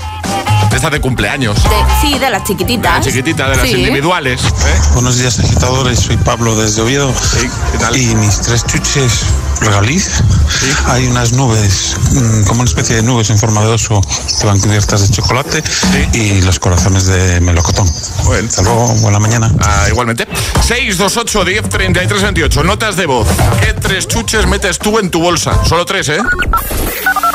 De 0.71 0.77
Esta 0.77 0.91
de 0.91 1.01
cumpleaños. 1.01 1.63
De- 1.63 1.71
sí, 2.03 2.19
de 2.19 2.29
las 2.29 2.45
chiquititas. 2.45 2.99
La 2.99 3.01
chiquitita, 3.01 3.49
de 3.49 3.57
las 3.57 3.67
Sí. 3.69 3.75
individuales. 3.77 4.41
¿eh? 4.43 4.81
Buenos 4.95 5.17
días, 5.17 5.39
agitadores. 5.39 6.01
Soy 6.01 6.17
Pablo 6.19 6.55
desde 6.57 6.83
Oviedo. 6.83 7.13
Y 7.95 8.15
mis 8.17 8.41
tres 8.43 8.65
chuches 8.67 9.13
regaliz. 9.61 10.11
Hay 10.89 11.07
unas 11.07 11.33
nubes, 11.33 11.97
mm, 12.13 12.43
como 12.45 12.61
una 12.61 12.69
especie 12.69 12.97
de 12.97 13.03
nubes 13.03 13.31
en 13.31 13.39
forma 13.39 13.63
de 13.63 13.69
oso 13.69 14.03
que 14.41 14.47
van 14.47 14.61
cubiertas 14.61 15.01
de 15.09 15.15
chocolate. 15.15 15.63
Y 16.13 16.43
los 16.43 16.59
corazones 16.59 17.07
de 17.07 17.41
melocotón. 17.41 17.89
Hasta 17.89 18.63
luego, 18.63 18.87
buena 18.97 19.19
mañana. 19.19 19.51
Ah, 19.63 19.87
igualmente. 19.89 20.27
628 20.67 21.45
10 21.45 21.69
33 21.71 22.23
28. 22.23 22.65
Notas 22.65 22.97
de 22.97 23.07
voz. 23.07 23.27
¿Qué 23.61 23.73
tres 23.75 24.09
chuches 24.09 24.47
metes 24.47 24.79
tú 24.79 24.99
en 24.99 25.11
tu 25.11 25.21
bolsa? 25.21 25.65
Solo 25.65 25.87
tres, 25.87 26.09
¿eh? 26.11 26.19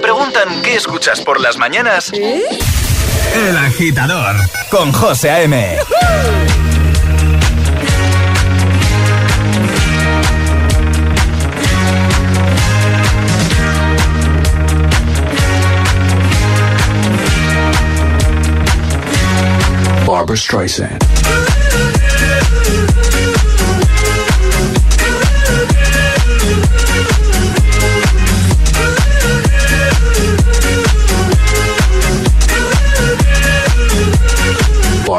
Preguntan 0.00 0.60
qué 0.62 0.74
escuchas 0.76 1.22
por 1.22 1.40
las 1.40 1.56
mañanas, 1.56 2.12
El 2.12 3.56
Agitador 3.56 4.36
con 4.70 4.92
José 4.92 5.30
A.M. 5.30 5.78
Barbara 20.06 20.36
Streisand. 20.36 21.61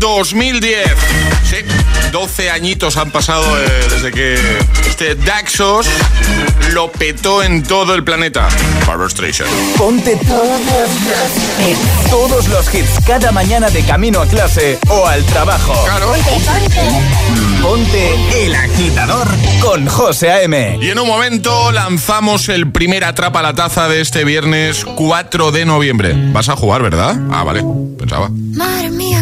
2010. 0.00 0.88
Sí, 1.44 1.56
12 2.10 2.50
añitos 2.50 2.96
han 2.96 3.10
pasado 3.12 3.44
eh, 3.58 3.86
desde 3.90 4.10
que 4.10 4.38
este 4.88 5.14
Daxos 5.14 5.86
lo 6.72 6.90
petó 6.90 7.42
en 7.42 7.62
todo 7.62 7.94
el 7.94 8.02
planeta. 8.02 8.48
Barbara 8.86 9.10
Streisand. 9.10 9.50
Ponte 9.76 10.16
todos 10.16 10.60
los, 10.64 12.10
todos 12.10 12.48
los 12.48 12.74
hits 12.74 13.04
cada 13.06 13.30
mañana 13.30 13.70
de 13.70 13.82
camino 13.82 14.20
a 14.20 14.26
clase 14.26 14.78
o 14.88 15.06
al 15.06 15.24
trabajo. 15.26 15.74
Claro. 15.84 16.14
Ponte 17.62 18.46
el 18.46 18.54
agitador 18.54 19.28
con 19.60 19.86
José 19.86 20.30
A.M. 20.30 20.78
Y 20.80 20.90
en 20.90 20.98
un 20.98 21.06
momento 21.06 21.72
lanzamos 21.72 22.48
el 22.48 22.72
primer 22.72 23.04
Atrapa 23.04 23.42
la 23.42 23.54
Taza 23.54 23.88
de 23.88 24.00
este 24.00 24.24
viernes 24.24 24.84
4 24.84 25.52
de 25.52 25.64
noviembre. 25.66 26.14
Vas 26.32 26.48
a 26.48 26.56
jugar, 26.56 26.82
¿verdad? 26.82 27.16
Ah, 27.30 27.44
vale, 27.44 27.62
pensaba. 27.98 28.30
Madre 28.30 28.90
mía, 28.90 29.09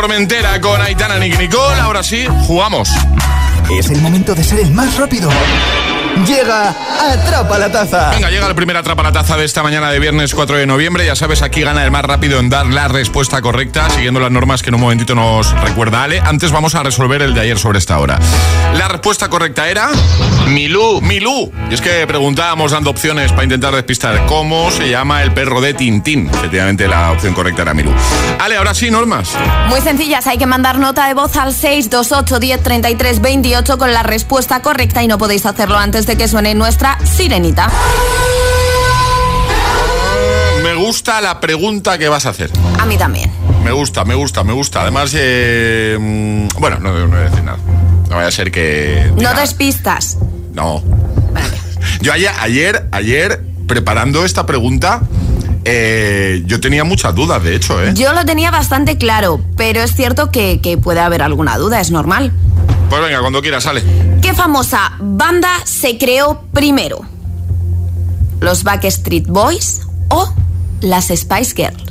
Formentera 0.00 0.58
con 0.62 0.80
Aitana 0.80 1.18
Nick 1.18 1.38
Nicole. 1.38 1.78
Ahora 1.78 2.02
sí, 2.02 2.24
jugamos. 2.46 2.88
Es 3.70 3.90
el 3.90 4.00
momento 4.00 4.34
de 4.34 4.42
ser 4.42 4.60
el 4.60 4.70
más 4.70 4.96
rápido. 4.96 5.28
Llega 6.26 6.74
Atrapa 7.00 7.58
la 7.58 7.72
Taza. 7.72 8.10
Venga, 8.10 8.30
llega 8.30 8.46
el 8.46 8.54
primer 8.54 8.76
Atrapa 8.76 9.02
la 9.02 9.12
Taza 9.12 9.36
de 9.36 9.44
esta 9.44 9.62
mañana 9.62 9.90
de 9.90 9.98
viernes 9.98 10.34
4 10.34 10.56
de 10.56 10.66
noviembre. 10.66 11.06
Ya 11.06 11.16
sabes, 11.16 11.40
aquí 11.42 11.62
gana 11.62 11.84
el 11.84 11.90
más 11.90 12.04
rápido 12.04 12.38
en 12.40 12.50
dar 12.50 12.66
la 12.66 12.88
respuesta 12.88 13.40
correcta, 13.40 13.88
siguiendo 13.90 14.20
las 14.20 14.30
normas 14.30 14.62
que 14.62 14.68
en 14.68 14.74
un 14.74 14.82
momentito 14.82 15.14
nos 15.14 15.50
recuerda 15.60 16.02
Ale. 16.04 16.20
Antes 16.20 16.52
vamos 16.52 16.74
a 16.74 16.82
resolver 16.82 17.22
el 17.22 17.34
de 17.34 17.40
ayer 17.40 17.58
sobre 17.58 17.78
esta 17.78 17.98
hora. 17.98 18.18
La 18.74 18.88
respuesta 18.88 19.28
correcta 19.30 19.68
era 19.68 19.88
Milú, 20.48 21.00
Milú. 21.00 21.50
Y 21.70 21.74
es 21.74 21.80
que 21.80 22.06
preguntábamos 22.06 22.72
dando 22.72 22.90
opciones 22.90 23.32
para 23.32 23.44
intentar 23.44 23.74
despistar 23.74 24.26
cómo 24.26 24.70
se 24.70 24.90
llama 24.90 25.22
el 25.22 25.32
perro 25.32 25.60
de 25.60 25.74
Tintín. 25.74 26.28
Efectivamente, 26.32 26.86
la 26.86 27.12
opción 27.12 27.32
correcta 27.32 27.62
era 27.62 27.72
Milú. 27.72 27.92
Ale, 28.38 28.56
ahora 28.56 28.74
sí, 28.74 28.90
normas. 28.90 29.30
Muy 29.68 29.80
sencillas, 29.80 30.26
hay 30.26 30.36
que 30.36 30.46
mandar 30.46 30.78
nota 30.78 31.06
de 31.06 31.14
voz 31.14 31.36
al 31.36 31.54
628 31.54 32.38
10 32.38 32.62
33 32.62 33.20
28 33.20 33.78
con 33.78 33.92
la 33.92 34.02
respuesta 34.02 34.60
correcta 34.60 35.02
y 35.02 35.08
no 35.08 35.16
podéis 35.16 35.46
hacerlo 35.46 35.78
antes 35.78 35.99
de 36.06 36.16
que 36.16 36.28
suene 36.28 36.54
nuestra 36.54 36.98
sirenita. 37.04 37.70
Me 40.62 40.74
gusta 40.74 41.20
la 41.20 41.40
pregunta 41.40 41.98
que 41.98 42.08
vas 42.08 42.26
a 42.26 42.30
hacer. 42.30 42.50
A 42.78 42.86
mí 42.86 42.96
también. 42.96 43.30
Me 43.64 43.72
gusta, 43.72 44.04
me 44.04 44.14
gusta, 44.14 44.44
me 44.44 44.52
gusta. 44.52 44.82
Además, 44.82 45.12
eh, 45.14 45.96
mm, 45.98 46.58
bueno, 46.58 46.78
no, 46.80 46.92
no 46.92 47.08
voy 47.08 47.18
a 47.18 47.30
decir 47.30 47.44
nada. 47.44 47.58
No 48.08 48.16
vaya 48.16 48.28
a 48.28 48.32
ser 48.32 48.50
que... 48.50 49.12
No 49.16 49.32
despistas. 49.34 50.18
No. 50.52 50.82
Yo 52.00 52.12
ayer, 52.12 52.32
ayer, 52.40 52.88
ayer, 52.92 53.42
preparando 53.66 54.24
esta 54.24 54.46
pregunta, 54.46 55.00
eh, 55.64 56.42
yo 56.46 56.60
tenía 56.60 56.84
muchas 56.84 57.14
dudas, 57.14 57.42
de 57.42 57.54
hecho, 57.56 57.82
¿eh? 57.82 57.92
Yo 57.94 58.12
lo 58.12 58.24
tenía 58.24 58.50
bastante 58.50 58.98
claro, 58.98 59.40
pero 59.56 59.82
es 59.82 59.94
cierto 59.94 60.30
que, 60.30 60.60
que 60.60 60.78
puede 60.78 61.00
haber 61.00 61.22
alguna 61.22 61.56
duda, 61.58 61.80
es 61.80 61.90
normal. 61.90 62.32
Pues 62.88 63.02
venga, 63.02 63.20
cuando 63.20 63.40
quieras, 63.42 63.64
sale. 63.64 63.82
¿Qué 64.22 64.34
famosa 64.34 64.92
banda 65.00 65.50
se 65.64 65.96
creó 65.98 66.42
primero? 66.52 67.00
¿Los 68.40 68.64
Backstreet 68.64 69.26
Boys 69.26 69.82
o 70.08 70.32
las 70.80 71.08
Spice 71.08 71.54
Girls? 71.54 71.82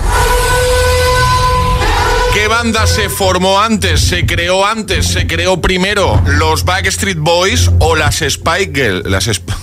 ¿Qué 2.34 2.47
banda 2.47 2.86
se 2.88 3.09
formó 3.09 3.59
antes, 3.59 4.01
se 4.01 4.26
creó 4.26 4.65
antes, 4.65 5.07
se 5.07 5.26
creó 5.28 5.61
primero? 5.61 6.22
¿Los 6.26 6.63
Backstreet 6.63 7.17
Boys 7.17 7.70
o 7.80 7.95
las 7.95 8.15
Spice 8.17 8.72
Girls? 8.74 9.05
Las 9.05 9.28
Sp- 9.28 9.53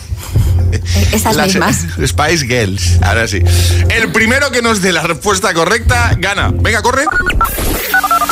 Esas 1.12 1.36
las 1.36 1.46
mismas. 1.48 1.84
Spice 2.06 2.46
Girls, 2.46 2.98
ahora 3.02 3.26
sí. 3.28 3.40
El 3.90 4.12
primero 4.12 4.50
que 4.50 4.62
nos 4.62 4.82
dé 4.82 4.92
la 4.92 5.02
respuesta 5.02 5.52
correcta 5.54 6.12
gana. 6.18 6.50
Venga, 6.54 6.82
corre. 6.82 7.04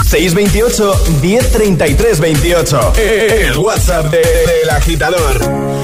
628 0.08 1.04
1033 1.22 2.20
28. 2.20 2.92
El 2.96 3.58
WhatsApp 3.58 4.06
de- 4.10 4.18
del 4.18 4.70
agitador. 4.70 5.83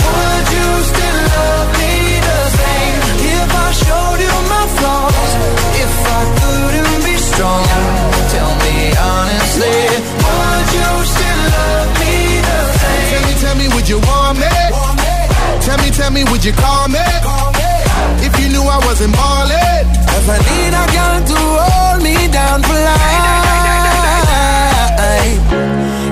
If 4.81 5.93
I 6.17 6.21
couldn't 6.39 6.99
be 7.05 7.15
strong 7.17 7.63
Tell 8.33 8.51
me 8.63 8.75
honestly 8.97 9.77
Would 10.25 10.67
you 10.77 10.89
still 11.13 11.41
love 11.55 11.91
me 12.01 12.15
the 12.47 12.59
same? 12.81 13.07
Tell 13.11 13.23
me, 13.27 13.33
tell 13.43 13.55
me, 13.61 13.67
would 13.75 13.87
you 13.87 13.99
want 13.99 14.39
me? 14.39 14.49
Tell 15.61 15.77
me, 15.77 15.89
tell 15.91 16.11
me, 16.11 16.23
would 16.25 16.43
you 16.43 16.53
call 16.53 16.87
me? 16.87 17.05
Call 17.21 17.51
me. 17.53 17.71
If 18.25 18.33
you 18.39 18.49
knew 18.49 18.63
I 18.63 18.77
wasn't 18.85 19.13
ballin' 19.13 19.85
If 20.17 20.25
I 20.29 20.37
need 20.49 20.73
a 20.73 20.85
girl 20.95 21.17
to 21.31 21.37
hold 21.65 22.03
me 22.03 22.15
down 22.27 22.61
for 22.63 22.73
life 22.73 23.41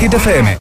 Hit 0.00 0.12
FM. 0.12 0.58